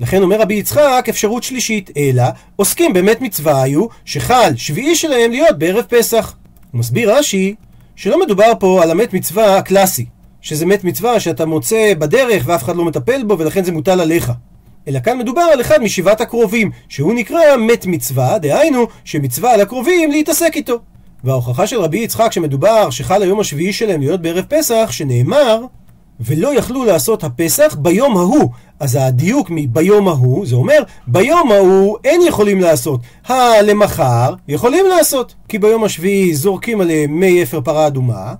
לכן 0.00 0.22
אומר 0.22 0.40
רבי 0.40 0.54
יצחק 0.54 1.06
אפשרות 1.08 1.42
שלישית, 1.42 1.90
אלא 1.96 2.22
עוסקים 2.56 2.92
באמת 2.92 3.20
מצווה 3.20 3.62
היו 3.62 3.86
שחל 4.04 4.52
שביעי 4.56 4.96
שלהם 4.96 5.30
להיות 5.30 5.58
בערב 5.58 5.84
פסח. 5.88 6.34
הוא 6.72 6.78
מסביר 6.78 7.14
רש"י 7.18 7.54
שלא 7.96 8.20
מדובר 8.20 8.52
פה 8.60 8.82
על 8.82 8.90
המת 8.90 9.12
מצווה 9.14 9.56
הקלאסי, 9.56 10.06
שזה 10.40 10.66
מת 10.66 10.84
מצווה 10.84 11.20
שאתה 11.20 11.46
מוצא 11.46 11.92
בדרך 11.98 12.42
ואף 12.46 12.62
אחד 12.62 12.76
לא 12.76 12.84
מטפל 12.84 13.22
בו 13.24 13.38
ולכן 13.38 13.64
זה 13.64 13.72
מוטל 13.72 14.00
עליך. 14.00 14.32
אלא 14.88 15.00
כאן 15.00 15.18
מדובר 15.18 15.42
על 15.42 15.60
אחד 15.60 15.82
משבעת 15.82 16.20
הקרובים, 16.20 16.70
שהוא 16.88 17.14
נקרא 17.14 17.56
מת 17.56 17.86
מצווה, 17.86 18.38
דהיינו 18.38 18.86
שמצווה 19.04 19.54
על 19.54 19.60
הקרובים 19.60 20.10
להתעסק 20.10 20.52
איתו. 20.56 20.78
וההוכחה 21.24 21.66
של 21.66 21.80
רבי 21.80 21.98
יצחק 21.98 22.32
שמדובר 22.32 22.90
שחל 22.90 23.22
היום 23.22 23.40
השביעי 23.40 23.72
שלהם 23.72 24.00
להיות 24.00 24.22
בערב 24.22 24.44
פסח, 24.48 24.88
שנאמר 24.90 25.60
ולא 26.20 26.58
יכלו 26.58 26.84
לעשות 26.84 27.24
הפסח 27.24 27.76
ביום 27.78 28.16
ההוא. 28.16 28.50
אז 28.80 28.98
הדיוק 29.00 29.48
מביום 29.50 30.08
ההוא, 30.08 30.46
זה 30.46 30.56
אומר, 30.56 30.82
ביום 31.06 31.52
ההוא 31.52 31.96
אין 32.04 32.20
יכולים 32.26 32.60
לעשות. 32.60 33.00
הלמחר 33.26 34.34
יכולים 34.48 34.86
לעשות. 34.86 35.34
כי 35.48 35.58
ביום 35.58 35.84
השביעי 35.84 36.34
זורקים 36.34 36.80
עליהם 36.80 37.20
מי 37.20 37.42
אפר 37.42 37.60
פרה 37.60 37.86
אדומה, 37.86 38.34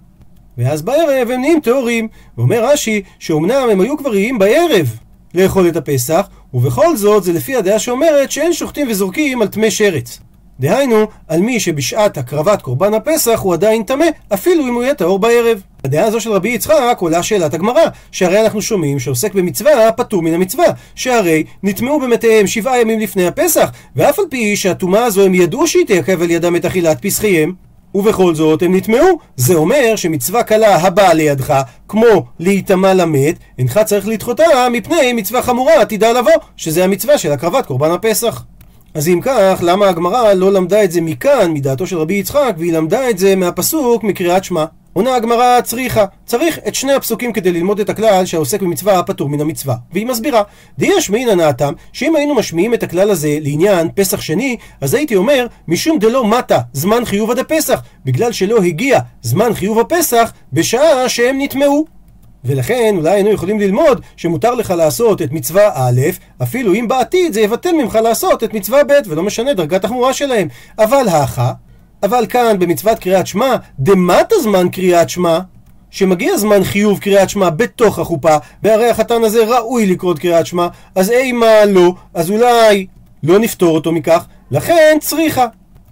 ואז 0.59 0.83
בערב 0.83 1.31
הם 1.31 1.41
נהיים 1.41 1.61
טהורים. 1.61 2.09
ואומר 2.39 2.65
רש"י, 2.65 3.03
שאומנם 3.19 3.69
הם 3.73 3.81
היו 3.81 3.99
כבר 3.99 4.15
איים 4.15 4.39
בערב 4.39 4.97
לאכול 5.35 5.69
את 5.69 5.77
הפסח, 5.77 6.29
ובכל 6.55 6.97
זאת 6.97 7.25
זה 7.25 7.33
לפי 7.33 7.57
הדעה 7.57 7.79
שאומרת 7.79 8.31
שאין 8.31 8.53
שוחטים 8.53 8.87
וזורקים 8.91 9.43
על 9.43 9.49
טמא 9.49 9.71
שרץ. 9.71 10.21
דהיינו, 10.61 11.07
על 11.29 11.41
מי 11.41 11.61
שבשעת 11.61 12.19
הקרבת 12.19 12.63
קורבן 12.63 12.95
הפסח 12.95 13.41
הוא 13.43 13.53
עדיין 13.53 13.83
טמא, 13.83 14.07
אפילו 14.35 14.65
אם 14.65 14.75
הוא 14.75 14.83
יהיה 14.83 14.95
טהור 14.95 15.19
בערב. 15.19 15.63
הדעה 15.85 16.05
הזו 16.05 16.21
של 16.21 16.33
רבי 16.33 16.49
יצחק 16.49 16.97
עולה 16.99 17.23
שאלת 17.23 17.55
הגמרא, 17.55 17.83
שהרי 18.13 18.41
אנחנו 18.41 18.63
שומעים 18.63 18.99
שעוסק 18.99 19.35
במצווה 19.35 19.93
פטור 19.93 20.23
מן 20.23 20.35
המצווה, 20.35 20.67
שהרי 20.95 21.45
נטמעו 21.63 22.01
במתיהם 22.01 22.47
שבעה 22.47 22.81
ימים 22.81 23.01
לפני 23.01 23.27
הפסח, 23.27 23.73
ואף 23.97 24.19
על 24.19 24.25
פי 24.31 24.57
שהטומאה 24.57 25.05
הזו 25.05 25.25
הם 25.25 25.35
ידעו 25.35 25.67
שהיא 25.67 25.87
תעכב 25.87 26.23
על 26.23 26.31
ידם 26.31 26.57
את 26.57 26.65
אכילת 26.65 27.07
פסחיהם, 27.07 27.53
ובכל 27.95 28.35
זאת 28.35 28.63
הם 28.63 28.75
נטמעו. 28.75 29.19
זה 29.37 29.55
אומר 29.55 29.97
שמצווה 29.97 30.43
קלה 30.43 30.77
הבאה 30.77 31.15
לידך, 31.15 31.63
כמו 31.89 32.25
להיטמע 32.39 32.95
למת, 32.95 33.35
אינך 33.59 33.79
צריך 33.79 34.09
לדחותה 34.09 34.45
מפני 34.73 35.13
מצווה 35.13 35.43
חמורה 35.43 35.81
עתידה 35.81 36.13
לבוא, 36.13 36.33
שזה 36.57 36.85
המצווה 36.85 37.19
של 37.19 37.33
הקרבת 37.33 37.67
קורבן 37.67 37.91
הפסח. 37.91 38.45
אז 38.99 39.09
אם 39.09 39.21
כך, 39.23 39.59
למה 39.63 39.89
הגמרא 39.89 40.33
לא 40.33 40.53
למדה 40.53 40.85
את 40.85 40.93
זה 40.93 41.01
מכאן, 41.01 41.53
מדעתו 41.53 41.87
של 41.87 41.99
רבי 41.99 42.15
יצחק, 42.15 42.55
והיא 42.59 42.73
למדה 42.73 43.11
את 43.11 43.19
זה 43.19 43.37
מהפסוק 43.37 44.05
מקריאת 44.05 44.45
שמע? 44.45 44.65
עונה 44.93 45.15
הגמרא 45.15 45.61
צריכה, 45.61 46.05
צריך 46.27 46.59
את 46.69 46.75
שני 46.75 46.93
הפסוקים 46.93 47.33
כדי 47.33 47.53
ללמוד 47.53 47.81
את 47.81 47.91
הכלל 47.91 48.27
שהעוסק 48.27 48.63
במצווה 48.63 49.03
פטור 49.03 49.29
מן 49.29 49.41
המצווה. 49.41 49.77
והיא 49.93 50.07
מסבירה, 50.07 50.43
דיש 50.79 51.11
מעין 51.11 51.29
הנעתם, 51.29 51.73
שאם 51.93 52.17
היינו 52.17 52.35
משמיעים 52.35 52.75
את 52.75 52.83
הכלל 52.83 53.11
הזה 53.11 53.39
לעניין 53.41 53.89
פסח 53.95 54.21
שני, 54.21 54.57
אז 54.81 54.95
הייתי 54.95 55.17
אומר, 55.17 55.47
משום 55.69 55.99
דלא 55.99 56.25
מטה 56.25 56.59
זמן 56.73 57.05
חיוב 57.05 57.31
עד 57.31 57.39
הפסח, 57.39 57.83
בגלל 58.05 58.33
שלא 58.33 58.59
הגיע 58.63 58.99
זמן 59.23 59.55
חיוב 59.55 59.79
הפסח 59.79 60.33
בשעה 60.53 61.09
שהם 61.09 61.37
נטמעו. 61.41 61.98
ולכן 62.45 62.95
אולי 62.97 63.11
היינו 63.11 63.31
יכולים 63.31 63.61
ללמוד 63.61 64.01
שמותר 64.17 64.55
לך 64.55 64.71
לעשות 64.71 65.23
את 65.23 65.33
מצווה 65.33 65.71
א', 65.75 66.01
אפילו 66.43 66.75
אם 66.75 66.89
בעתיד 66.89 67.33
זה 67.33 67.41
יבטל 67.41 67.73
ממך 67.73 67.95
לעשות 67.95 68.45
את 68.45 68.55
מצווה 68.55 68.85
ב', 68.85 68.93
ולא 69.07 69.23
משנה 69.23 69.55
דרגת 69.55 69.85
החמורה 69.85 70.13
שלהם. 70.13 70.49
אבל 70.79 71.09
האחה, 71.09 71.53
אבל 72.03 72.27
כאן 72.29 72.59
במצוות 72.59 72.99
קריאת 72.99 73.27
שמע, 73.27 73.57
דמת 73.79 74.33
הזמן 74.33 74.69
קריאת 74.69 75.11
שמע, 75.11 75.39
שמגיע 75.91 76.37
זמן 76.37 76.65
חיוב 76.65 76.99
קריאת 76.99 77.31
שמע 77.31 77.51
בתוך 77.51 77.99
החופה, 77.99 78.37
והרי 78.63 78.91
החתן 78.91 79.25
הזה 79.25 79.45
ראוי 79.45 79.87
לקרות 79.87 80.19
קריאת 80.19 80.47
שמע, 80.47 80.69
אז 80.95 81.11
אימה 81.11 81.65
לא, 81.65 81.95
אז 82.15 82.31
אולי 82.31 82.87
לא 83.23 83.39
נפתור 83.39 83.75
אותו 83.75 83.93
מכך, 83.93 84.27
לכן 84.51 84.97
צריכה. 85.01 85.47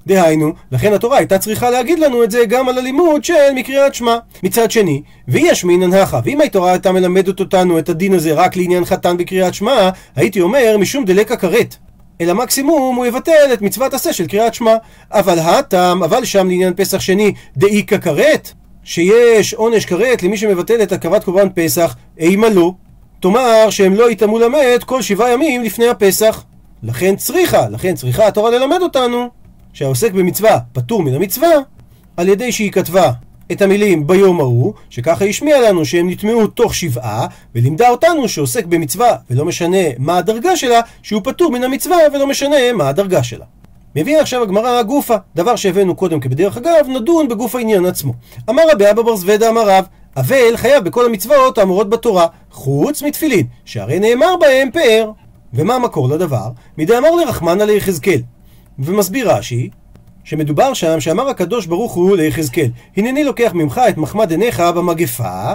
דהיינו, 0.06 0.52
לכן 0.72 0.92
התורה 0.92 1.18
הייתה 1.18 1.38
צריכה 1.38 1.70
להגיד 1.70 1.98
לנו 1.98 2.24
את 2.24 2.30
זה 2.30 2.44
גם 2.48 2.68
על 2.68 2.78
הלימוד 2.78 3.24
של 3.24 3.52
מקריאת 3.54 3.94
שמע. 3.94 4.18
מצד 4.42 4.70
שני, 4.70 5.02
ויש 5.28 5.64
מינן 5.64 5.92
הכה, 5.92 6.20
ואם 6.24 6.40
התורה 6.40 6.70
הייתה 6.70 6.92
מלמדת 6.92 7.40
אותנו 7.40 7.78
את 7.78 7.88
הדין 7.88 8.14
הזה 8.14 8.32
רק 8.32 8.56
לעניין 8.56 8.84
חתן 8.84 9.16
בקריאת 9.16 9.54
שמע, 9.54 9.90
הייתי 10.16 10.40
אומר 10.40 10.76
משום 10.78 11.04
דלקה 11.04 11.36
כרת. 11.36 11.76
אלא 12.20 12.34
מקסימום 12.34 12.96
הוא 12.96 13.06
יבטל 13.06 13.50
את 13.52 13.62
מצוות 13.62 13.94
עשה 13.94 14.12
של 14.12 14.26
קריאת 14.26 14.54
שמע. 14.54 14.74
אבל 15.12 15.38
הטעם, 15.38 16.02
אבל 16.02 16.24
שם 16.24 16.48
לעניין 16.48 16.74
פסח 16.76 17.00
שני, 17.00 17.32
דאיכא 17.56 17.98
כרת, 17.98 18.52
שיש 18.84 19.54
עונש 19.54 19.84
כרת 19.84 20.22
למי 20.22 20.36
שמבטל 20.36 20.82
את 20.82 20.92
הקרבת 20.92 21.24
קורבן 21.24 21.48
פסח, 21.54 21.96
אימה 22.18 22.48
לא. 22.48 22.72
תאמר 23.20 23.70
שהם 23.70 23.94
לא 23.94 24.10
יטמאו 24.10 24.38
למת 24.38 24.84
כל 24.84 25.02
שבעה 25.02 25.32
ימים 25.32 25.62
לפני 25.62 25.88
הפסח. 25.88 26.44
לכן 26.82 27.16
צריכה, 27.16 27.68
לכן 27.68 27.94
צריכה 27.94 28.26
התורה 28.26 28.50
ללמד 28.50 28.82
אותנו 28.82 29.28
שהעוסק 29.76 30.12
במצווה 30.12 30.58
פטור 30.72 31.02
מן 31.02 31.14
המצווה 31.14 31.48
על 32.16 32.28
ידי 32.28 32.52
שהיא 32.52 32.72
כתבה 32.72 33.10
את 33.52 33.62
המילים 33.62 34.06
ביום 34.06 34.40
ההוא, 34.40 34.72
שככה 34.90 35.24
השמיע 35.24 35.60
לנו 35.60 35.84
שהם 35.84 36.10
נטמעו 36.10 36.46
תוך 36.46 36.74
שבעה, 36.74 37.26
ולימדה 37.54 37.88
אותנו 37.88 38.28
שעוסק 38.28 38.66
במצווה, 38.66 39.16
ולא 39.30 39.44
משנה 39.44 39.78
מה 39.98 40.18
הדרגה 40.18 40.56
שלה, 40.56 40.80
שהוא 41.02 41.20
פטור 41.24 41.52
מן 41.52 41.64
המצווה, 41.64 41.96
ולא 42.12 42.26
משנה 42.26 42.56
מה 42.74 42.88
הדרגה 42.88 43.22
שלה. 43.22 43.44
מביאה 43.96 44.20
עכשיו 44.20 44.42
הגמרא 44.42 44.82
גופה, 44.82 45.16
דבר 45.34 45.56
שהבאנו 45.56 45.94
קודם 45.94 46.20
כבדרך 46.20 46.56
אגב, 46.56 46.86
נדון 46.88 47.28
בגוף 47.28 47.54
העניין 47.54 47.86
עצמו. 47.86 48.12
אמר 48.50 48.62
רבי 48.72 48.90
אבא 48.90 49.02
בר 49.02 49.16
זוודה 49.16 49.48
אמר 49.48 49.68
רב, 49.68 49.84
אבל 50.16 50.56
חייב 50.56 50.84
בכל 50.84 51.06
המצוות 51.06 51.58
האמורות 51.58 51.90
בתורה, 51.90 52.26
חוץ 52.50 53.02
מתפילין, 53.02 53.46
שהרי 53.64 53.98
נאמר 53.98 54.36
בהם 54.40 54.70
פאר. 54.70 55.10
ומה 55.54 55.74
המקור 55.74 56.08
לדבר? 56.08 56.48
מדאמר 56.78 57.10
לרחמנא 57.10 57.62
ליחזקאל. 57.62 58.20
ומסביר 58.78 59.32
רש"י, 59.32 59.70
שמדובר 60.24 60.74
שם 60.74 61.00
שאמר 61.00 61.28
הקדוש 61.28 61.66
ברוך 61.66 61.92
הוא 61.92 62.16
ליחזקאל, 62.16 62.70
הנני 62.96 63.24
לוקח 63.24 63.50
ממך 63.54 63.80
את 63.88 63.96
מחמד 63.96 64.30
עיניך 64.30 64.60
במגפה, 64.60 65.52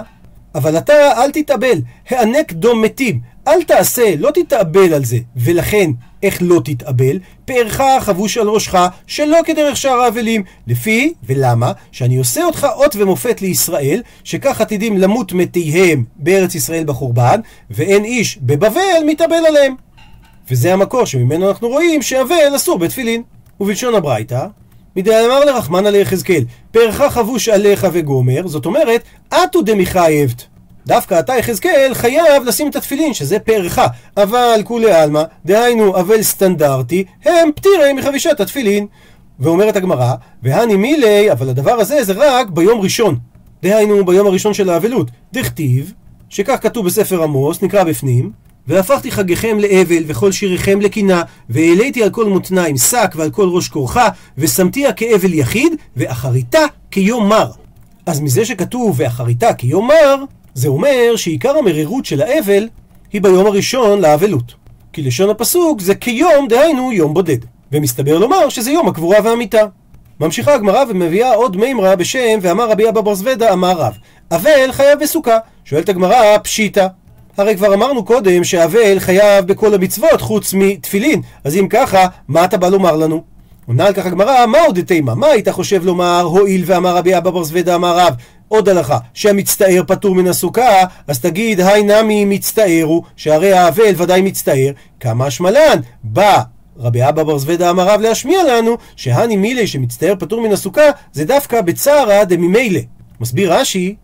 אבל 0.54 0.78
אתה 0.78 1.22
אל 1.22 1.30
תתאבל, 1.30 1.80
הענק 2.08 2.52
דום 2.52 2.82
מתים, 2.82 3.20
אל 3.48 3.62
תעשה, 3.62 4.14
לא 4.18 4.30
תתאבל 4.34 4.94
על 4.94 5.04
זה. 5.04 5.18
ולכן, 5.36 5.90
איך 6.22 6.38
לא 6.40 6.60
תתאבל? 6.64 7.18
פארך 7.44 7.80
חבוש 8.00 8.38
על 8.38 8.48
ראשך, 8.48 8.78
שלא 9.06 9.38
כדרך 9.44 9.76
שאר 9.76 10.00
האבלים. 10.00 10.42
לפי, 10.66 11.14
ולמה? 11.26 11.72
שאני 11.92 12.16
עושה 12.16 12.44
אותך 12.44 12.66
אות 12.74 12.96
ומופת 12.96 13.42
לישראל, 13.42 14.02
שכך 14.24 14.60
עתידים 14.60 14.98
למות 14.98 15.32
מתיהם 15.32 16.04
בארץ 16.16 16.54
ישראל 16.54 16.84
בחורבן, 16.84 17.40
ואין 17.70 18.04
איש 18.04 18.38
בבבל 18.42 19.02
מתאבל 19.06 19.46
עליהם. 19.48 19.74
וזה 20.50 20.72
המקור 20.72 21.04
שממנו 21.04 21.48
אנחנו 21.48 21.68
רואים 21.68 22.02
שאבל 22.02 22.56
אסור 22.56 22.78
בתפילין. 22.78 23.22
ובלשון 23.60 23.94
הברייתא, 23.94 24.46
מדאמר 24.96 25.44
לרחמנא 25.44 25.88
ליחזקאל, 25.88 26.44
פארך 26.70 26.96
חבוש 26.96 27.48
עליך 27.48 27.86
וגומר, 27.92 28.48
זאת 28.48 28.66
אומרת, 28.66 29.02
אתו 29.28 29.62
דמחייבת. 29.62 30.44
דווקא 30.86 31.18
אתה 31.20 31.36
יחזקאל 31.36 31.90
חייב 31.94 32.44
לשים 32.46 32.68
את 32.68 32.76
התפילין, 32.76 33.14
שזה 33.14 33.38
פארך, 33.38 33.78
אבל 34.16 34.62
כולי 34.64 34.92
עלמא, 34.92 35.22
דהיינו 35.44 35.96
אבל 35.96 36.22
סטנדרטי, 36.22 37.04
הם 37.24 37.50
פטירי 37.54 37.92
מחבישת 37.92 38.40
התפילין. 38.40 38.86
ואומרת 39.40 39.76
הגמרא, 39.76 40.14
והני 40.42 40.76
מילי, 40.76 41.32
אבל 41.32 41.48
הדבר 41.48 41.72
הזה 41.72 42.04
זה 42.04 42.12
רק 42.16 42.50
ביום 42.50 42.80
ראשון. 42.80 43.18
דהיינו 43.62 44.04
ביום 44.04 44.26
הראשון 44.26 44.54
של 44.54 44.70
האבלות. 44.70 45.10
דכתיב, 45.32 45.92
שכך 46.28 46.56
כתוב 46.62 46.86
בספר 46.86 47.22
עמוס, 47.22 47.62
נקרא 47.62 47.84
בפנים, 47.84 48.32
והפכתי 48.66 49.10
חגיכם 49.10 49.58
לאבל, 49.58 50.02
וכל 50.06 50.32
שיריכם 50.32 50.80
לקינה, 50.80 51.22
והעליתי 51.48 52.02
על 52.02 52.10
כל 52.10 52.24
מותניים 52.24 52.76
שק 52.76 53.12
ועל 53.16 53.30
כל 53.30 53.48
ראש 53.48 53.68
כורחה, 53.68 54.08
ושמתיה 54.38 54.92
כאבל 54.92 55.34
יחיד, 55.34 55.72
ואחריתה 55.96 56.60
כיום 56.90 57.28
מר. 57.28 57.50
אז 58.06 58.20
מזה 58.20 58.44
שכתוב 58.44 58.94
ואחריתה 58.98 59.54
כיום 59.54 59.88
מר, 59.88 60.24
זה 60.54 60.68
אומר 60.68 61.16
שעיקר 61.16 61.56
המרירות 61.58 62.04
של 62.04 62.22
האבל 62.22 62.68
היא 63.12 63.22
ביום 63.22 63.46
הראשון 63.46 64.00
לאבלות. 64.00 64.54
כי 64.92 65.02
לשון 65.02 65.30
הפסוק 65.30 65.80
זה 65.80 65.94
כיום, 65.94 66.48
דהיינו 66.48 66.92
יום 66.92 67.14
בודד. 67.14 67.38
ומסתבר 67.72 68.18
לומר 68.18 68.48
שזה 68.48 68.70
יום 68.70 68.88
הקבורה 68.88 69.18
והמיטה. 69.24 69.66
ממשיכה 70.20 70.54
הגמרא 70.54 70.84
ומביאה 70.88 71.34
עוד 71.34 71.56
מימרה 71.56 71.96
בשם 71.96 72.38
ואמר 72.42 72.70
רבי 72.70 72.88
אבא 72.88 73.00
בר 73.00 73.14
זוודה 73.14 73.52
אמר 73.52 73.72
רב 73.72 73.94
אבל 74.30 74.72
חייב 74.72 75.00
בסוכה 75.00 75.38
שואלת 75.64 75.88
הגמרא 75.88 76.38
פשיטא 76.42 76.86
הרי 77.36 77.56
כבר 77.56 77.74
אמרנו 77.74 78.04
קודם 78.04 78.44
שהאבל 78.44 78.98
חייב 78.98 79.46
בכל 79.46 79.74
המצוות 79.74 80.20
חוץ 80.20 80.54
מתפילין, 80.54 81.22
אז 81.44 81.56
אם 81.56 81.66
ככה, 81.70 82.06
מה 82.28 82.44
אתה 82.44 82.56
בא 82.56 82.68
לומר 82.68 82.96
לנו? 82.96 83.22
עונה 83.66 83.86
על 83.86 83.92
כך 83.92 84.06
הגמרא, 84.06 84.46
מה 84.46 84.58
עוד 84.60 84.80
תימה? 84.80 85.14
מה 85.14 85.26
היית 85.26 85.48
חושב 85.48 85.84
לומר, 85.84 86.20
הואיל 86.20 86.62
ואמר 86.66 86.96
רבי 86.96 87.16
אבא 87.16 87.30
בר 87.30 87.42
זוודה 87.42 87.74
אמר 87.74 87.98
רב, 87.98 88.14
עוד 88.48 88.68
הלכה, 88.68 88.98
שהמצטער 89.14 89.82
פטור 89.86 90.14
מן 90.14 90.28
הסוכה, 90.28 90.84
אז 91.08 91.20
תגיד, 91.20 91.60
היי 91.60 91.82
נמי 91.82 92.24
מצטערו, 92.24 93.02
שהרי 93.16 93.52
האבל 93.52 93.92
ודאי 93.96 94.22
מצטער, 94.22 94.70
כמה 95.00 95.30
שמלן, 95.30 95.80
בא 96.04 96.42
רבי 96.78 97.08
אבא 97.08 97.22
בר 97.22 97.38
זוודה 97.38 97.70
אמר 97.70 97.88
רב 97.88 98.00
להשמיע 98.00 98.38
לנו, 98.44 98.76
שהני 98.96 99.36
מילי 99.36 99.66
שמצטער 99.66 100.14
פטור 100.18 100.40
מן 100.40 100.52
הסוכה, 100.52 100.90
זה 101.12 101.24
דווקא 101.24 101.60
בצערא 101.60 102.24
דממילא. 102.24 102.80
מסביר 103.20 103.54
רש"י, 103.54 103.94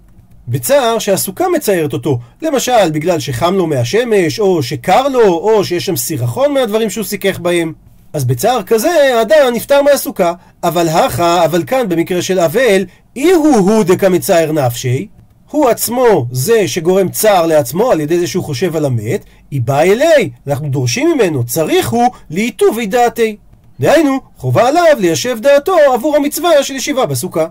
בצער 0.48 0.98
שהסוכה 0.98 1.44
מציירת 1.48 1.92
אותו, 1.92 2.18
למשל 2.42 2.90
בגלל 2.92 3.20
שחם 3.20 3.54
לו 3.54 3.66
מהשמש, 3.66 4.40
או 4.40 4.62
שקר 4.62 5.08
לו, 5.08 5.34
או 5.34 5.64
שיש 5.64 5.86
שם 5.86 5.96
סירחון 5.96 6.54
מהדברים 6.54 6.90
שהוא 6.90 7.04
סיכך 7.04 7.38
בהם. 7.38 7.72
אז 8.12 8.24
בצער 8.24 8.62
כזה 8.62 8.90
האדם 9.18 9.54
נפטר 9.54 9.82
מהסוכה, 9.82 10.32
אבל 10.64 10.88
הכה, 10.88 11.44
אבל 11.44 11.64
כאן 11.66 11.88
במקרה 11.88 12.22
של 12.22 12.40
אבל, 12.40 12.84
אי 13.16 13.32
הוא 13.32 13.56
הוא 13.56 13.84
דקה 13.84 14.08
מצער 14.08 14.52
נפשי, 14.52 15.08
הוא 15.50 15.68
עצמו 15.68 16.26
זה 16.32 16.68
שגורם 16.68 17.08
צער 17.08 17.46
לעצמו 17.46 17.90
על 17.90 18.00
ידי 18.00 18.18
זה 18.18 18.26
שהוא 18.26 18.44
חושב 18.44 18.76
על 18.76 18.84
המת, 18.84 19.24
היא 19.50 19.60
באה 19.64 19.82
אלי, 19.82 20.30
אנחנו 20.46 20.68
דורשים 20.68 21.12
ממנו, 21.14 21.44
צריך 21.44 21.88
הוא 21.88 22.10
לעיטובי 22.30 22.86
דעתי. 22.86 23.36
דהיינו, 23.80 24.20
חובה 24.36 24.68
עליו 24.68 24.96
ליישב 24.98 25.38
דעתו 25.40 25.76
עבור 25.94 26.16
המצווה 26.16 26.62
של 26.62 26.74
ישיבה 26.74 27.06
בסוכה. 27.06 27.46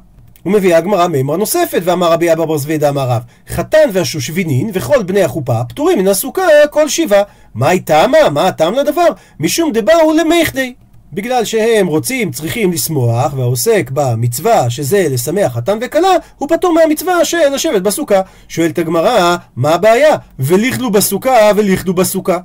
ומביאה 0.47 0.77
הגמרא 0.77 1.07
מימרה 1.07 1.37
נוספת, 1.37 1.81
ואמר 1.83 2.11
רבי 2.11 2.33
אבא 2.33 2.45
בר 2.45 2.57
זבידה 2.57 2.89
אמר 2.89 3.09
רב, 3.09 3.21
חתן 3.49 3.89
והשושבינין 3.93 4.69
וכל 4.73 5.03
בני 5.03 5.23
החופה 5.23 5.63
פטורים 5.69 5.99
מן 5.99 6.07
הסוכה 6.07 6.41
כל 6.71 6.89
שבעה. 6.89 7.23
מה 7.55 7.71
איתם? 7.71 8.11
מה 8.31 8.47
הטעם 8.47 8.73
לדבר? 8.73 9.07
משום 9.39 9.71
דבאו 9.73 10.13
למיכדי. 10.13 10.73
בגלל 11.13 11.45
שהם 11.45 11.87
רוצים, 11.87 12.31
צריכים 12.31 12.71
לשמוח, 12.71 13.33
והעוסק 13.35 13.91
במצווה, 13.93 14.69
שזה 14.69 15.07
לשמח 15.09 15.53
חתן 15.53 15.77
וכלה, 15.81 16.11
הוא 16.37 16.49
פטור 16.49 16.73
מהמצווה 16.73 17.25
של 17.25 17.49
לשבת 17.53 17.81
בסוכה. 17.81 18.21
שואלת 18.47 18.79
הגמרא, 18.79 19.35
מה 19.55 19.73
הבעיה? 19.73 20.15
וליכדו 20.39 20.89
בסוכה 20.89 21.51
וליכדו 21.55 21.93
בסוכה. 21.93 22.37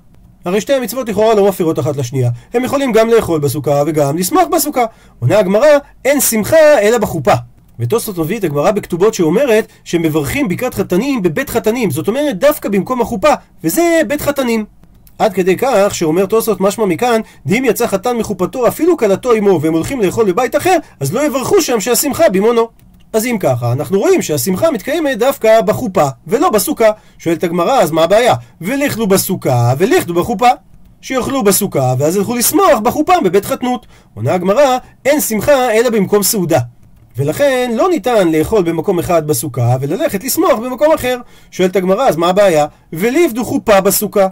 הרי 0.45 0.61
שתי 0.61 0.73
המצוות 0.73 1.09
לכאורה 1.09 1.35
לא 1.35 1.49
מפריעות 1.49 1.79
אחת 1.79 1.97
לשנייה. 1.97 2.31
הם 2.55 2.65
יכולים 2.65 2.93
גם 2.93 3.09
לאכול 3.09 3.41
בסוכה 3.41 3.83
וגם 3.87 4.19
לשמוח 4.19 4.45
בסוכה. 4.53 4.85
עונה 5.21 5.39
הגמרא, 5.39 5.67
אין 6.05 6.21
שמחה 6.21 6.79
אלא 6.81 6.99
בחופה. 6.99 7.35
ותוספות 7.83 8.19
מביא 8.19 8.39
את 8.39 8.45
הגמרא 8.45 8.71
בכתובות 8.71 9.15
שאומרת 9.15 9.67
שמברכים 9.85 10.49
ברכת 10.49 10.75
חתנים 10.75 11.23
בבית 11.23 11.51
חתנים, 11.51 11.91
זאת 11.91 12.09
אומרת 12.09 12.39
דווקא 12.39 12.69
במקום 12.69 13.01
החופה, 13.01 13.33
וזה 13.65 14.01
בית 14.09 14.21
חתנים. 14.21 14.65
עד 15.19 15.33
כדי 15.33 15.57
כך 15.57 15.95
שאומר 15.95 16.27
תוספות 16.27 16.61
משמע 16.61 16.85
מכאן, 16.85 17.21
דאם 17.47 17.65
יצא 17.65 17.87
חתן 17.87 18.17
מחופתו 18.17 18.69
אפילו 18.69 18.97
כלתו 18.97 19.33
עמו 19.33 19.61
והם 19.63 19.73
הולכים 19.73 20.01
לאכול 20.01 20.33
בבית 20.33 20.57
אחר, 20.57 20.77
אז 21.01 21.13
לא 21.13 21.27
יברכו 21.27 21.63
שם 21.63 21.81
שהשמחה 21.81 22.29
במעונו. 22.29 22.69
אז 23.13 23.27
אם 23.27 23.37
ככה, 23.41 23.73
אנחנו 23.73 23.99
רואים 23.99 24.23
שהשמחה 24.23 24.71
מתקיימת 24.71 25.19
דווקא 25.19 25.61
בחופה, 25.61 26.07
ולא 26.27 26.51
בסוכה. 26.51 26.91
שואלת 27.19 27.45
הגמרא, 27.45 27.81
אז 27.81 27.91
מה 27.91 28.05
הבעיה? 28.05 28.35
וליכלו 28.61 29.07
בסוכה, 29.07 29.75
וליכלו 29.79 30.15
בחופה. 30.15 30.49
שיאכלו 31.01 31.43
בסוכה, 31.43 31.95
ואז 31.99 32.17
ילכו 32.17 32.35
לשמוח 32.35 32.79
בחופה 32.83 33.13
בבית 33.25 33.45
חתנות. 33.45 33.87
עונה 34.15 34.35
הגמרא, 34.35 34.79
אין 35.05 35.21
שמחה 35.21 35.73
אלא 35.73 35.91
במקום 35.91 36.23
סעודה. 36.23 36.59
ולכן 37.17 37.71
לא 37.75 37.89
ניתן 37.89 38.33
לאכול 38.33 38.63
במקום 38.63 38.99
אחד 38.99 39.27
בסוכה 39.27 39.77
וללכת 39.81 40.25
לשמוח 40.25 40.59
במקום 40.59 40.93
אחר. 40.93 41.19
שואלת 41.51 41.77
הגמרא, 41.77 42.09
אז 42.09 42.17
מה 42.17 42.29
הבעיה? 42.29 42.67
וליבדו 42.93 43.45
חופה 43.45 43.81
בסוכה. 43.81 44.27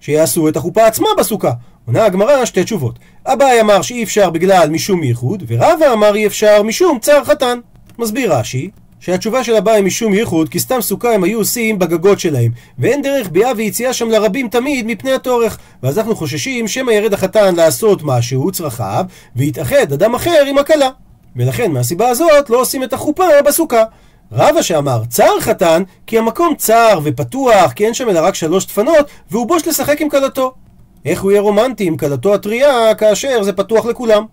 שיעשו 0.00 0.48
את 0.48 0.56
החופה 0.56 0.86
עצמה 0.86 1.08
בסוכה. 1.18 1.52
עונה 1.86 2.04
הגמרא 2.04 2.44
שתי 2.44 2.64
תשובות. 2.64 2.98
אביי 3.26 3.60
אמר 3.60 3.82
שאי 3.82 4.02
אפשר 4.02 4.30
בגלל 4.30 4.70
משום 4.70 5.02
ייחוד, 5.02 5.42
ורבא 5.46 5.92
אמר 5.92 6.14
אי 6.14 6.26
אפשר 6.26 6.62
משום 6.62 6.98
צער 6.98 7.24
חתן. 7.24 7.58
מסביר 7.98 8.34
רש"י, 8.34 8.70
שהתשובה 9.00 9.44
של 9.44 9.54
אביי 9.54 9.82
משום 9.82 10.14
ייחוד, 10.14 10.48
כי 10.48 10.58
סתם 10.58 10.80
סוכה 10.80 11.14
הם 11.14 11.24
היו 11.24 11.38
עושים 11.38 11.78
בגגות 11.78 12.20
שלהם, 12.20 12.52
ואין 12.78 13.02
דרך 13.02 13.30
ביאה 13.30 13.50
ויציאה 13.56 13.92
שם 13.92 14.08
לרבים 14.08 14.48
תמיד 14.48 14.86
מפני 14.86 15.12
הצורך. 15.12 15.58
ואז 15.82 15.98
אנחנו 15.98 16.16
חוששים 16.16 16.68
שמא 16.68 16.90
ירד 16.90 17.12
החתן 17.12 17.54
לעשות 17.54 18.00
משהו, 18.02 18.52
צרכיו, 18.52 19.04
ויתאחד 19.36 19.92
אדם 19.92 20.14
אחר 20.14 20.44
עם 20.48 20.58
הכלה. 20.58 20.88
ולכן 21.36 21.72
מהסיבה 21.72 22.08
הזאת 22.08 22.50
לא 22.50 22.60
עושים 22.60 22.82
את 22.82 22.92
החופה 22.92 23.24
בסוכה. 23.46 23.84
רבא 24.32 24.62
שאמר 24.62 25.02
צר 25.08 25.40
חתן, 25.40 25.82
כי 26.06 26.18
המקום 26.18 26.54
צר 26.54 27.00
ופתוח, 27.02 27.72
כי 27.72 27.86
אין 27.86 27.94
שם 27.94 28.08
אלא 28.08 28.20
רק 28.20 28.34
שלוש 28.34 28.66
דפנות, 28.66 29.06
והוא 29.30 29.46
בוש 29.46 29.68
לשחק 29.68 30.00
עם 30.00 30.08
כלתו. 30.08 30.54
איך 31.04 31.22
הוא 31.22 31.30
יהיה 31.30 31.40
רומנטי 31.40 31.84
עם 31.84 31.96
כלתו 31.96 32.34
הטריה, 32.34 32.94
כאשר 32.94 33.42
זה 33.42 33.52
פתוח 33.52 33.86
לכולם? 33.86 34.24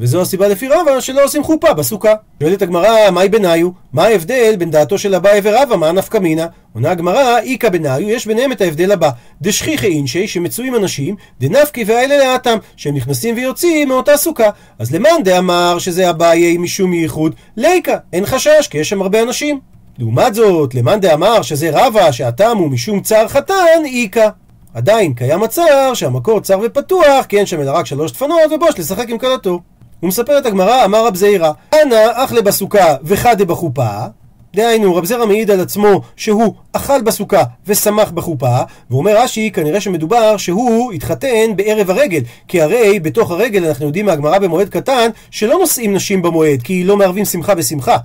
וזו 0.00 0.20
הסיבה 0.20 0.48
לפי 0.48 0.68
רבא 0.68 1.00
שלא 1.00 1.24
עושים 1.24 1.42
חופה 1.42 1.74
בסוכה. 1.74 2.14
שואלת 2.42 2.62
הגמרא, 2.62 3.10
מהי 3.10 3.28
בניו? 3.28 3.70
מה 3.92 4.04
ההבדל 4.04 4.54
בין 4.58 4.70
דעתו 4.70 4.98
של 4.98 5.14
אביי 5.14 5.40
ורבא? 5.44 5.76
מה 5.76 5.92
נפקא 5.92 6.18
מינה? 6.18 6.46
עונה 6.74 6.90
הגמרא, 6.90 7.38
איכא 7.38 7.68
בניו, 7.68 8.00
יש 8.00 8.26
ביניהם 8.26 8.52
את 8.52 8.60
ההבדל 8.60 8.92
הבא. 8.92 9.10
דשכיחי 9.42 9.86
אינשי, 9.86 10.28
שמצויים 10.28 10.74
אנשים, 10.74 11.16
דנפקי 11.40 11.84
ואלה 11.86 12.18
לאטם, 12.18 12.58
שהם 12.76 12.94
נכנסים 12.94 13.36
ויוצאים 13.36 13.88
מאותה 13.88 14.16
סוכה. 14.16 14.50
אז 14.78 14.94
למאן 14.94 15.22
דאמר 15.24 15.78
שזה 15.78 16.10
אביי 16.10 16.56
משום 16.58 16.92
ייחוד, 16.92 17.34
ליקא, 17.56 17.96
אין 18.12 18.26
חשש, 18.26 18.68
כי 18.70 18.78
יש 18.78 18.88
שם 18.88 19.02
הרבה 19.02 19.22
אנשים. 19.22 19.60
לעומת 19.98 20.34
זאת, 20.34 20.74
למאן 20.74 21.00
דאמר 21.00 21.42
שזה 21.42 21.70
רבא, 21.72 22.12
שהטעם 22.12 22.58
הוא 22.58 22.70
משום 22.70 23.00
צער 23.00 23.28
חתן, 23.28 23.82
איכא. 23.84 24.28
עדיין 24.74 25.14
קיים 25.14 25.42
הצער 25.42 25.94
שהמקור 25.94 26.40
צר 26.40 26.58
ופתוח, 26.62 27.24
כי 27.28 27.38
אין 27.38 27.46
שם 27.46 27.60
אלא 27.60 27.70
רק 27.70 27.86
שלוש 27.86 28.12
דפנות, 28.12 28.52
ובוש 28.52 28.78
לשחק 28.78 29.08
עם 29.08 29.18
כלתו. 29.18 29.60
ומספרת 30.02 30.46
הגמרא, 30.46 30.84
אמר 30.84 31.06
רב 31.06 31.16
זעירא, 31.16 31.52
אנא 31.74 32.06
אכלה 32.12 32.42
בסוכה 32.42 32.94
וחדה 33.04 33.44
בחופה. 33.44 33.88
דהיינו, 34.54 34.96
רב 34.96 35.04
זרע 35.04 35.26
מעיד 35.26 35.50
על 35.50 35.60
עצמו 35.60 36.00
שהוא 36.16 36.54
אכל 36.72 37.02
בסוכה 37.02 37.42
ושמח 37.66 38.10
בחופה, 38.10 38.58
ואומר 38.90 39.16
רש"י, 39.16 39.50
כנראה 39.50 39.80
שמדובר 39.80 40.36
שהוא 40.36 40.92
התחתן 40.92 41.56
בערב 41.56 41.90
הרגל, 41.90 42.20
כי 42.48 42.62
הרי 42.62 43.00
בתוך 43.00 43.30
הרגל 43.30 43.66
אנחנו 43.66 43.86
יודעים 43.86 44.06
מהגמרא 44.06 44.38
במועד 44.38 44.68
קטן 44.68 45.10
שלא 45.30 45.58
נושאים 45.58 45.94
נשים 45.94 46.22
במועד, 46.22 46.62
כי 46.62 46.84
לא 46.84 46.96
מערבים 46.96 47.24
שמחה 47.24 47.54
בשמחה. 47.54 47.96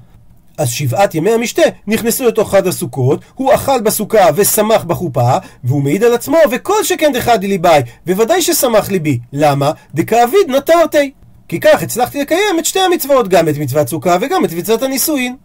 אז 0.57 0.69
שבעת 0.69 1.15
ימי 1.15 1.31
המשתה 1.31 1.61
נכנסו 1.87 2.27
לתוך 2.27 2.51
חד 2.51 2.67
הסוכות, 2.67 3.19
הוא 3.35 3.53
אכל 3.53 3.81
בסוכה 3.81 4.25
ושמח 4.35 4.83
בחופה, 4.83 5.37
והוא 5.63 5.83
מעיד 5.83 6.03
על 6.03 6.13
עצמו, 6.13 6.37
וכל 6.51 6.83
שכן 6.83 7.11
דחדי 7.13 7.47
ליבי, 7.47 7.69
וודאי 8.07 8.41
ששמח 8.41 8.91
ליבי. 8.91 9.19
למה? 9.33 9.71
דכאביד 9.93 10.49
נטרתי. 10.49 11.11
כי 11.55 11.59
כך 11.59 11.83
הצלחתי 11.83 12.21
לקיים 12.21 12.59
את 12.59 12.65
שתי 12.65 12.79
המצוות, 12.79 13.27
גם 13.27 13.50
את 13.50 13.57
מצוות 13.57 13.88
סוכה 13.88 14.17
וגם 14.21 14.45
את 14.45 14.53
מצוות 14.53 14.83
הנישואין. 14.83 15.35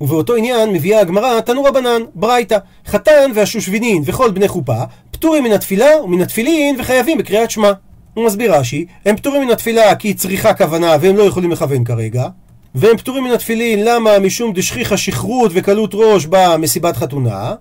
ובאותו 0.00 0.34
עניין 0.34 0.72
מביאה 0.72 1.00
הגמרא 1.00 1.40
תנו 1.40 1.64
רבנן, 1.64 2.02
ברייתא, 2.14 2.58
חתן 2.86 3.30
והשושבינין 3.34 4.02
וכל 4.06 4.30
בני 4.30 4.48
חופה, 4.48 4.82
פטורים 5.10 5.44
מן 5.44 5.52
התפילה 5.52 6.02
ומן 6.04 6.20
התפילין 6.20 6.76
וחייבים 6.78 7.18
בקריאת 7.18 7.50
שמע. 7.50 7.72
הוא 8.14 8.26
מסביר 8.26 8.54
רש"י, 8.54 8.86
הם 9.04 9.16
פטורים 9.16 9.42
מן 9.42 9.50
התפילה 9.50 9.94
כי 9.94 10.08
היא 10.08 10.16
צריכה 10.16 10.54
כוונה 10.54 10.96
והם 11.00 11.16
לא 11.16 11.22
יכולים 11.22 11.50
לכוון 11.50 11.84
כרגע, 11.84 12.28
והם 12.74 12.96
פטורים 12.96 13.24
מן 13.24 13.30
התפילין 13.30 13.84
למה 13.84 14.18
משום 14.18 14.52
דשכיחה 14.52 14.96
שכרות 14.96 15.50
וקלות 15.54 15.90
ראש 15.94 16.26
במסיבת 16.30 16.96
חתונה, 16.96 17.54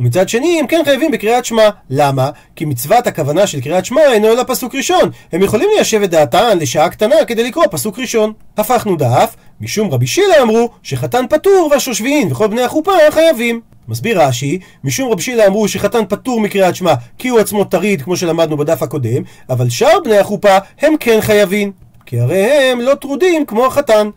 ומצד 0.00 0.28
שני 0.28 0.60
הם 0.60 0.66
כן 0.66 0.80
חייבים 0.84 1.10
בקריאת 1.10 1.44
שמע. 1.44 1.68
למה? 1.90 2.30
כי 2.56 2.64
מצוות 2.64 3.06
הכוונה 3.06 3.46
של 3.46 3.60
קריאת 3.60 3.84
שמע 3.84 4.00
אינו 4.12 4.28
אלא 4.32 4.42
פסוק 4.46 4.74
ראשון. 4.74 5.10
הם 5.32 5.42
יכולים 5.42 5.68
ליישב 5.74 6.02
את 6.02 6.10
דעתן 6.10 6.58
לשעה 6.58 6.88
קטנה 6.88 7.14
כדי 7.26 7.44
לקרוא 7.44 7.64
פסוק 7.70 7.98
ראשון. 7.98 8.32
הפכנו 8.56 8.96
דף, 8.96 9.36
משום 9.60 9.90
רבי 9.90 10.06
שילה 10.06 10.42
אמרו 10.42 10.70
שחתן 10.82 11.24
פטור 11.30 11.68
והשושבין 11.70 12.32
וכל 12.32 12.46
בני 12.46 12.62
החופה 12.62 12.92
חייבים. 13.10 13.60
מסביר 13.88 14.22
רש"י, 14.22 14.58
משום 14.84 15.12
רבי 15.12 15.22
שילה 15.22 15.46
אמרו 15.46 15.68
שחתן 15.68 16.06
פטור 16.08 16.40
מקריאת 16.40 16.76
שמע 16.76 16.94
כי 17.18 17.28
הוא 17.28 17.38
עצמו 17.38 17.64
טריד 17.64 18.02
כמו 18.02 18.16
שלמדנו 18.16 18.56
בדף 18.56 18.82
הקודם, 18.82 19.22
אבל 19.50 19.68
שאר 19.68 20.00
בני 20.04 20.18
החופה 20.18 20.58
הם 20.80 20.94
כן 21.00 21.18
חייבים. 21.20 21.72
כי 22.06 22.20
הרי 22.20 22.70
הם 22.72 22.80
לא 22.80 22.94
טרודים 22.94 23.46
כמו 23.46 23.66
החתן. 23.66 24.10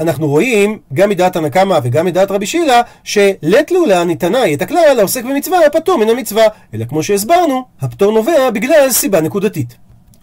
אנחנו 0.00 0.28
רואים, 0.28 0.78
גם 0.94 1.08
מדעת 1.08 1.36
הנקמה 1.36 1.78
וגם 1.82 2.06
מדעת 2.06 2.30
רבי 2.30 2.46
שילה, 2.46 2.82
שלית 3.04 3.70
לולה 3.70 4.04
ניתנאי 4.04 4.54
את 4.54 4.62
הכלל 4.62 4.96
העוסק 4.98 5.24
במצווה 5.24 5.58
פטור 5.72 5.98
מן 5.98 6.08
המצווה, 6.08 6.44
אלא 6.74 6.84
כמו 6.84 7.02
שהסברנו, 7.02 7.64
הפטור 7.80 8.12
נובע 8.12 8.50
בגלל 8.50 8.90
סיבה 8.90 9.20
נקודתית. 9.20 9.76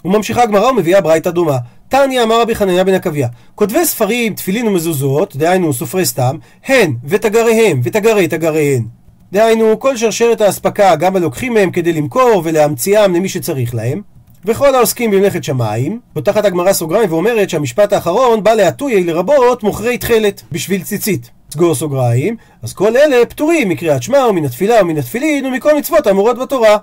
וממשיכה 0.06 0.44
הגמרא 0.44 0.70
ומביאה 0.72 1.02
ברייתא 1.02 1.30
דומה. 1.30 1.58
תניא 1.90 2.24
אמר 2.24 2.42
רבי 2.42 2.56
חנניה 2.56 2.84
בן 2.84 2.94
עקביא, 2.94 3.26
כותבי 3.56 3.86
ספרים, 3.86 4.34
תפילין 4.34 4.68
ומזוזות, 4.68 5.36
דהיינו 5.36 5.74
סופרי 5.74 6.06
סתם, 6.06 6.38
הן 6.66 6.96
ותגריהם 7.04 7.82
ותגרי 7.84 8.28
תגריהן. 8.28 8.84
דהיינו, 9.32 9.80
כל 9.80 9.98
שרשרת 9.98 10.42
האספקה, 10.42 10.96
גם 10.96 11.16
הלוקחים 11.16 11.54
מהם 11.54 11.72
כדי 11.72 11.94
למכור 11.94 12.42
ולהמציאם 12.46 13.16
למי 13.16 13.30
שצריך 13.30 13.76
להם, 13.76 14.02
וכל 14.46 14.76
העוסקים 14.76 15.12
במלאכת 15.12 15.44
שמיים, 15.44 16.00
פותחת 16.14 16.46
הגמרא 16.46 16.74
סוגריים 16.74 17.14
ואומרת 17.14 17.50
שהמשפט 17.50 17.94
האחרון 17.94 18.44
בא 18.44 18.54
להטויי 18.54 19.04
לרבות 19.04 19.64
מוכרי 19.64 19.98
תכלת 19.98 20.42
בשביל 20.52 20.84
ציצית. 20.84 21.30
סגור 21.52 21.76
סוגריים, 21.76 22.36
אז 22.64 22.74
כל 22.74 22.98
אלה 22.98 23.26
פטורים 23.26 23.70
מקריאת 23.70 24.04
שמע 24.04 24.18
ומן 24.30 24.46
התפילה 24.46 24.82
ומן 24.82 24.98
התפילין 24.98 25.46
ומכל 25.46 25.78
מצוות 25.78 26.08
האמורות 26.08 26.38
בתורה. 26.38 26.78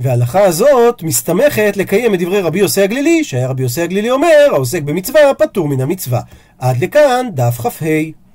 וההלכה 0.00 0.44
הזאת 0.44 1.02
מסתמכת 1.02 1.76
לקיים 1.76 2.14
את 2.14 2.20
דברי 2.20 2.40
רבי 2.40 2.58
יוסי 2.58 2.82
הגלילי, 2.82 3.24
שהיה 3.24 3.48
רבי 3.48 3.62
יוסי 3.62 3.82
הגלילי 3.82 4.10
אומר, 4.10 4.48
העוסק 4.52 4.82
במצווה 4.82 5.34
פטור 5.38 5.68
מן 5.68 5.80
המצווה. 5.80 6.20
עד 6.58 6.84
לכאן 6.84 7.26
דף 7.34 7.60
כ"ה. 7.60 8.21